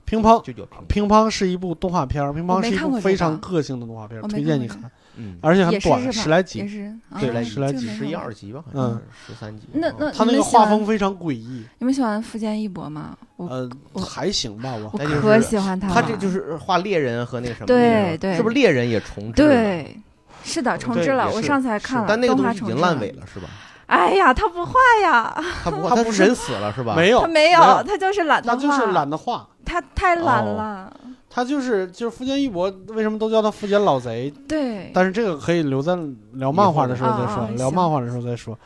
[0.06, 0.40] 乒乓。
[0.42, 0.66] 乒乓。
[0.88, 6.66] 乒乓是一部动画片儿，乒乓是一部非常个个性的动画片儿，推荐你看，嗯，而且很短，也是十来集也。
[6.68, 9.66] 是对啊十来集十一二集吧，好嗯像是十三集。
[9.72, 13.16] 那那他那个画风非常诡异，你们喜欢福建一博吗？
[13.36, 15.94] 我呃，我还行吧，我可喜欢他了。
[15.94, 19.48] 他这就是画猎人和那个什么对对是不是猎人也重置了？
[19.48, 19.96] 对，
[20.44, 21.28] 是的，重置了。
[21.30, 23.48] 我上次还看了，但那个动东西已经烂尾了，是吧？
[23.86, 24.72] 哎呀，他不画
[25.02, 25.34] 呀，
[25.64, 26.94] 他不他不人死了是吧？
[26.94, 30.92] 没有他没有，他就是懒得画，他就是懒得画，他太懒哦了。
[31.30, 34.32] 他就是就是福建一博，为什么都叫他福建老贼？
[34.48, 35.96] 对，但是这个可以留在
[36.32, 38.58] 聊漫画的时候再说，啊聊漫画的时候再说。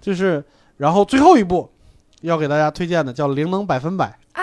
[0.00, 0.42] 就是，
[0.76, 1.70] 然后最后一部
[2.22, 4.42] 要给大家推荐的叫《灵能百分百啊，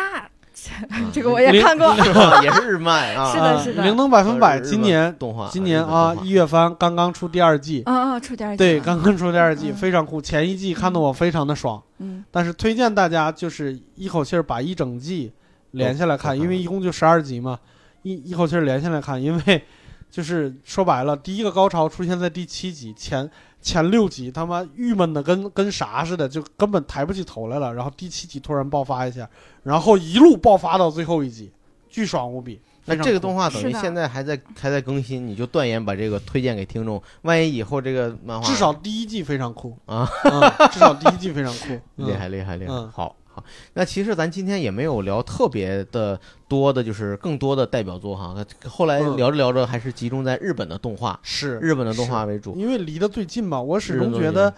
[0.91, 1.93] 嗯这个我也看过。
[2.43, 10.21] 也是日漫啊， 是的啊是的灵能百分百》今年动画，今年啊一月番刚刚出第二季，啊啊，出第二季对，刚刚出第二季，嗯非常酷。
[10.21, 15.31] 前一季看的我非常的爽，嗯但是推荐大家就是一口气儿把一整季
[15.75, 17.59] 连下来看，因为一共就十二集嘛，
[18.03, 19.63] 一一口气连下来看，因为
[20.09, 23.29] 就是说白了，第一个高潮出现在第七集，前
[23.61, 29.29] 前六集他妈郁闷的跟跟啥似的，就根本抬不起头来了，然后第七集突然爆发一下，
[29.63, 31.51] 然后一路爆发到最后一集，
[31.89, 32.61] 巨爽无比。
[32.87, 43.43] 那这个动画等于现在还在还在更新，你就断言把这个推荐给听众，万一以后这个漫画至少第一季非常酷啊嗯，至少第一季非常酷， 嗯厉害厉害厉害，嗯好好。
[43.73, 46.17] 那其实咱今天也没有聊特别的
[46.47, 48.33] 多的，就是更多的代表作哈。
[48.35, 52.55] 那后来嗯聊着聊着，还是集中在日本的动画，是日本的动画为主。
[52.55, 54.53] 因为离得最近嘛，我始终觉得，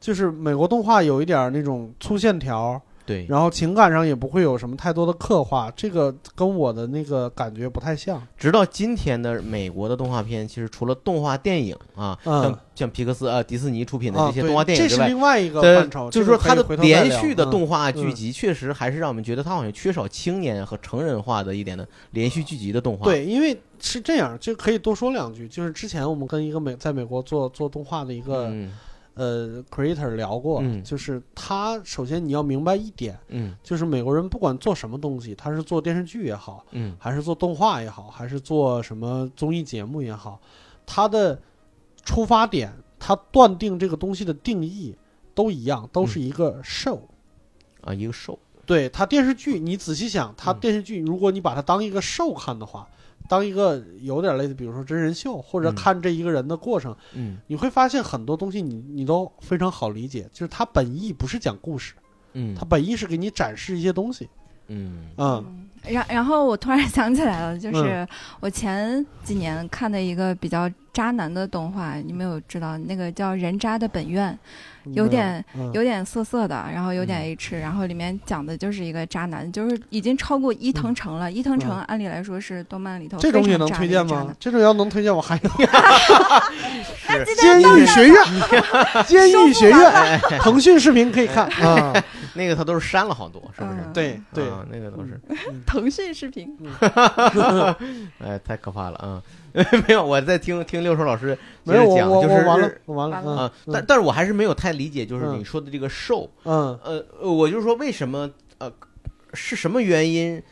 [0.00, 8.22] 就是美国动画有一点儿那种粗线条，对，然后情感上也不会有什么太多的刻画，这个跟我的那个感觉不太像。
[8.36, 25.48] 直到今天的美国的动画片，其实除了动画电影啊，嗯像像皮克斯啊、迪士尼出品的啊，这些动画电影之外，这是另外一个范畴，就是说它的连续的嗯动画剧嗯集，确实还是让我们觉得它好像缺少青年和成人化的一点的连续剧集的动画。，对，因为是这样，就可以多说两句。
[25.48, 28.72] 就是之前我们跟一个美在美国做做动画的一个、嗯
[29.14, 30.82] 呃 creator 聊过，嗯。
[30.82, 33.54] 就是他首先你要明白一点，嗯。
[33.62, 36.96] 就是美国人不管做什么东西，他是做电视剧也好，嗯。
[36.98, 40.40] 还是做动画也好，还是做什么综艺节目也好，
[40.86, 41.40] 他的
[42.04, 44.96] 出发点，他断定这个东西的定义
[45.34, 47.00] 都一样，都是一个 show。
[47.82, 50.60] 啊，一个 show 对他电视剧，你仔细想，它嗯。
[50.60, 52.88] 电视剧，如果你把它当一个 show 看的话，
[53.32, 55.74] 当一个有点类似，比如说真人秀，或者嗯。
[55.74, 57.38] 看这一个人的过程，嗯。
[57.46, 61.94] 你会发现很多东西你你都非常好理解，就是它本意不是讲故事，
[62.34, 62.54] 嗯。
[62.54, 64.28] 它本意是给你展示一些东西。
[64.66, 65.06] 嗯。
[65.16, 68.08] 嗯然然后我突然想起来了，就是嗯。
[68.40, 74.30] 我前几年看的一个比较渣男的动画，你们有知道那个叫《人渣的本愿》，
[74.86, 75.70] 有点嗯。
[75.72, 77.32] 有点涩涩的，然后有点嗯。
[77.32, 81.30] H，、然后里面讲的就是一个渣男，就是已经超过伊藤诚了。
[81.30, 81.82] 伊藤诚嗯。
[81.82, 84.34] 按理来说是动漫里头这种也能推荐吗？
[84.38, 85.52] 这种要能推荐，我还能？
[87.36, 88.16] 监狱学院，
[89.06, 91.92] 监狱学院，腾讯视频可以看 啊。
[92.34, 93.78] 那个他都是删了好多，是不是？
[93.80, 93.92] 嗯。
[93.92, 95.20] 对对，啊，那个都是，
[95.66, 96.56] 腾讯视频，
[98.18, 99.22] 哎，太可怕了啊！
[99.86, 103.72] 没有，我在听听六叔老师接没有我着讲，就是完了，我完了完啊，嗯。
[103.74, 105.38] 但但是我还是没有太理解，就是嗯。
[105.38, 106.78] 你说的这个瘦，嗯。
[106.82, 108.72] 呃，呃我就说为什么呃
[109.34, 110.42] 是什么原因？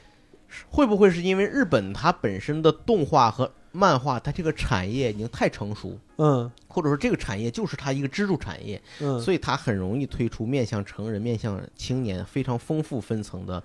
[0.69, 6.51] 会不会是因为日本它本身的动画和漫画，它这个产业已经太成熟，嗯。
[6.73, 13.61] 或者说这个产业就是它一个支柱产业，嗯，所以它很容易推出面向成人、面向青年非常丰富分层的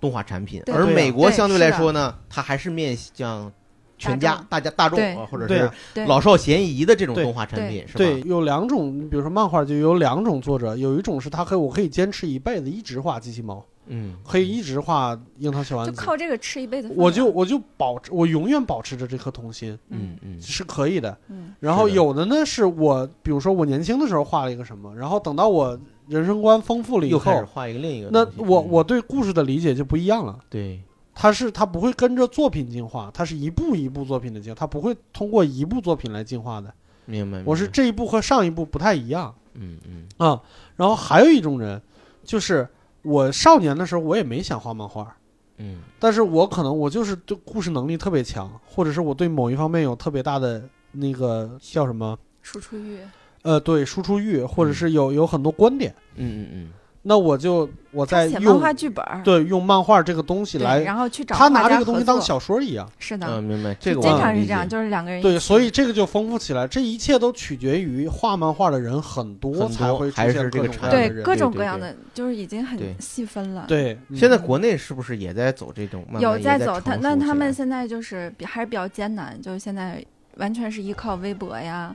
[0.00, 0.62] 动画产品。
[0.72, 3.52] 而美国相对来说呢，它还是面向
[3.98, 5.68] 全家大家大众啊，或者是
[6.06, 7.98] 老少咸宜的这种动画产品，是吧？
[7.98, 16.92] 对，有两种，比如说漫画就有两种作者，有一种是他可以我可以坚持一辈子一直画机器猫，嗯，可以一直画樱桃小丸子就子，靠这个吃一辈子。
[16.96, 21.16] 我就我就保持我永远保持着这颗童心嗯嗯是可以的。
[21.28, 25.78] 嗯然后有的呢是我，比如说我年轻的时候画了一个什么，然后等到我
[26.08, 30.38] 人生观丰富了以又开始后，画一个另一个那我我对故事的理解就不一样了。
[30.50, 30.82] 对，
[31.14, 36.72] 它是它不会跟着作品进化，它是一步一步作品的进化，它不会通过一部作品来进化的。
[37.06, 37.42] 明白。
[37.44, 40.40] 我是这一步和上一步不太一样嗯嗯啊。
[40.76, 41.80] 然后还有一种人，
[42.24, 42.68] 就是
[43.04, 45.16] 我少年的时候我也没想画漫画，
[45.58, 45.78] 嗯。
[46.00, 52.98] 但是我可能我就是对故事能力特别强，或者是我对某一方面有特别大的那个叫什么输出欲，
[53.42, 56.70] 呃对输出欲，或者是有有很多观点，嗯嗯嗯，
[57.06, 62.90] 那我就我在写漫画剧本儿，对用漫画这个东西来，然后去找他拿这个东西当小说一样。
[62.98, 63.74] 是的，嗯，明白。
[63.78, 66.66] 这个经常是这样，就是两个人对，所以这个就丰富起来。
[66.66, 73.66] 这一切都取决于画漫画的人很多，才会出还是现各种这个产对各种各样的，就是已经很细分了。
[73.68, 80.02] 对，嗯现在国内是不是也在走这种有在走，他那他们现在就是比还是比较艰难，就是现在
[80.38, 81.94] 完全是依靠微博呀，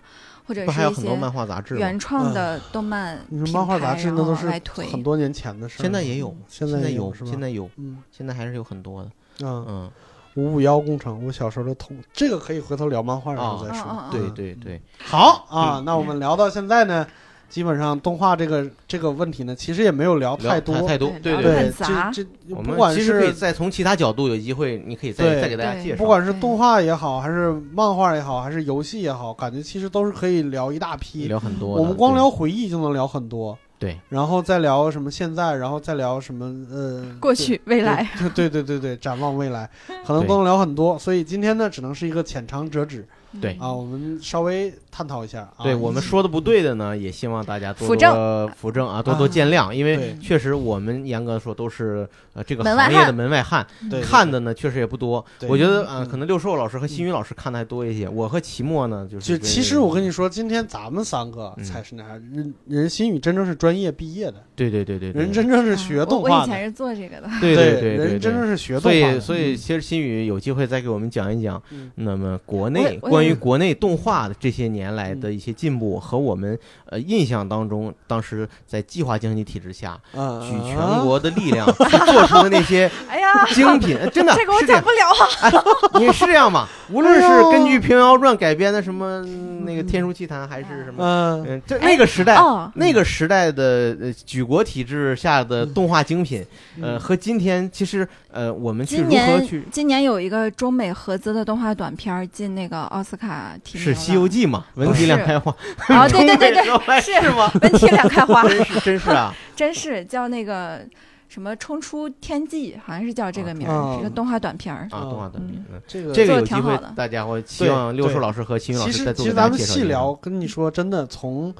[0.49, 1.77] 或者不还是一些有很多漫画杂志？
[1.77, 4.49] 原创的动漫你说漫画杂志那都是。
[4.91, 5.83] 很多年前的事儿了。
[5.83, 7.29] 现在也有，现现在有，是吧？
[7.29, 9.11] 现在有，嗯现在还是有很多的。
[9.41, 9.91] 嗯，嗯，
[10.33, 14.09] 五五幺工程，我小时候的同，这个可以回头聊漫画的时候啊再说。
[14.11, 17.05] 对嗯对对，好啊，那我们聊到现在呢，
[17.49, 20.87] 基本上动画这个这个问题呢，其实也没有聊聊太多。
[20.87, 25.95] 太多，对对这这我们不管其实可以是再从其他角度有机会，你可以再再给大家介绍。
[25.97, 31.27] 不管是动画也好，还是漫画也好，还是游戏也好，感觉其实都是可以聊一大批。
[31.27, 39.69] 聊很多，我们光聊回忆就能聊很多，对，然后再聊什么现在，然后再聊什么呃过去、未来，对对对对，展望未来，
[40.05, 40.97] 可能都能聊很多。
[40.97, 43.07] 所以今天呢，只能是一个浅尝辄止
[43.41, 43.57] 对。
[43.59, 45.63] 啊，我们稍微探讨一下啊。
[45.63, 55.23] 对我们说的不对的呢，也希望大家多扶多扶正啊，多多见谅，因为确实我们严格地说都是呃这个行业的门外汉，对看的呢确实也不多。
[55.47, 56.09] 我觉得呃，嗯。
[56.09, 61.63] 可能六兽老师和新宇老师看的还多一些，我和齐墨呢就是就其实我跟你说，今天咱们三个嗯。
[61.63, 69.17] 才是那啥，人人新宇真正是专业毕业的，对对对对对，人真正是学啊动画的，我我以前是做这个的，对对对对人真正是学动画的。
[69.17, 85.09] 以所以其实新宇有机会再给我们讲一讲嗯，那么国内也我也关于国内动画的这些年来的一些进步和我们呃印象当中，当时在计划经济体制下嗯，举全国的力量 去做出的那些 哎呀，精品，呃真的这个我讲不，了
[85.41, 85.99] 啊。
[85.99, 86.67] 你是这样吗？
[86.91, 92.35] 无论哎是根据《平遥传》改编的什么嗯那个《天书奇谭》，还是什么，嗯，嗯，这那个时代。
[92.35, 96.45] 哦，那个时代的呃举国体制下的动画精品，
[96.81, 104.65] 呃，嗯和今天其实呃，我们去今如何年去今年有一个中美合资的动画短片儿进那个奥斯卡提名是《西游记》嘛？
[104.75, 105.51] 文体两开花，
[105.89, 107.29] 哦，对对对对，对， 是是。
[107.31, 107.51] 吗？
[107.61, 109.33] 文体两开花，真 是真是啊！
[109.55, 110.81] 真是叫那个
[111.27, 114.87] 什么《冲出天际》，好像是叫这个名哦儿，是个动画短片儿。
[114.91, 115.81] 啊，动画短片，嗯。
[115.87, 119.81] 这个这个有机会挺好的，大家我希望六叔老师和秦宇老师再做其实咱们大家介绍一下。
[119.81, 121.53] 细聊，跟你说真的，从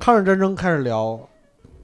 [0.00, 1.20] 抗日战争开始聊，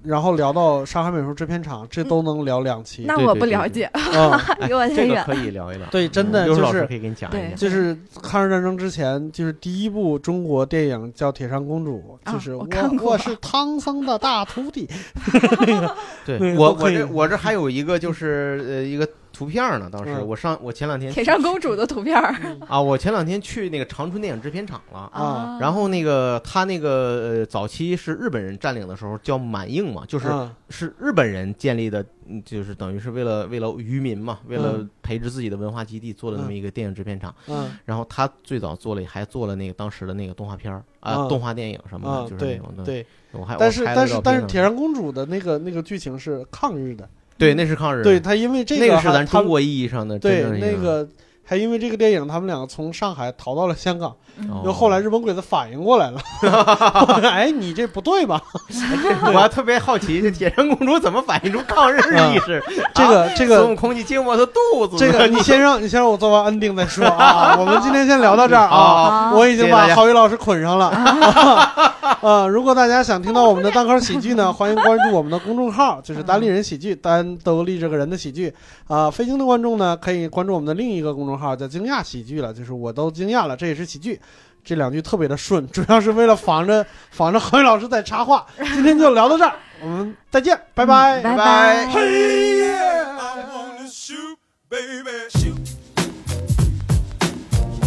[0.05, 3.05] 然后聊到上海美术制片厂，这都能聊两期。
[3.07, 4.31] 那我不了解，嗯，
[4.69, 5.25] 离我这太远。
[5.27, 5.87] 个可以聊一聊。
[5.91, 7.57] 对，真的刘老师就是可以给你讲一对讲。
[7.57, 12.67] 就是抗日战争之前，就是第一部中国电影叫《铁扇公主》，啊就是我
[13.01, 14.89] 我我是唐僧的大徒弟。
[16.27, 20.27] 对对我我这我这还有一个就是呃一个图片呢，当时嗯。
[20.27, 22.16] 我上我前两天铁扇公主的图片
[22.66, 25.01] 啊，我前两天去那个长春电影制片厂了。
[25.12, 25.59] 啊。
[25.61, 30.51] 然后那个他那个呃早期是日本人占领的时候叫满映嘛，就是嗯。
[30.70, 34.90] 是日本人建立的，嗯就是等于是为了为了渔民嘛，为了嗯。
[35.02, 37.35] 培植自己的文化基地做了那么一个电影制片厂。
[37.48, 37.70] 嗯。
[37.85, 41.28] 然后他最早做了还做了那个当时的那个动画片儿啊，嗯。
[41.28, 42.85] 动画电影什么的，嗯，就是那种的。
[42.85, 51.09] 对，我还但是但是但是铁扇公主的那个那个剧情是抗日的，对那是抗日，对他因为这个那个是咱中国意义上的对真正意义上那个
[51.45, 54.11] 还因为这个电影，他们两个从上海逃到了香港，
[54.49, 56.19] 哦然后后来日本鬼子反应过来了，
[57.29, 58.41] 哎，你这不对吧？
[59.33, 62.62] 我还特别好奇，这铁扇公主怎么反映出抗日意识？
[62.95, 67.57] 这个这个孙悟空，你进我的肚子，这个你先让你先让我做完 ending 再说啊。
[67.59, 69.33] 我们今天先聊到这儿啊。
[69.35, 70.91] 我已经把谢谢大家郝宇老师捆上了。
[72.21, 78.53] 呃，如果大家想听到我们的单口喜剧呢，欢迎关注我们的公众号，就是单立人喜剧，单都立这个人的喜剧。
[78.87, 84.20] 啊、非京的观众呢，可以关注我们的另一个公众号，叫惊讶喜剧了，就是我都惊讶了，这也是喜剧。
[84.65, 88.47] 这两句特别的顺，主要是为了防着防着何宇老师在插话。
[88.56, 91.20] 今天就聊到这儿，我们再见，拜拜。
[91.20, 91.86] 拜拜拜。
[91.89, 94.39] Hey, yeah, I wanna shoot,
[94.70, 95.59] baby, shoot.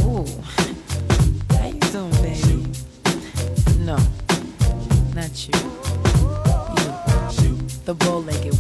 [0.05, 0.25] Ooh.
[1.49, 2.69] How you doing, baby?
[3.83, 3.97] No,
[5.15, 5.53] not you.
[7.41, 8.56] You, the bow-legged.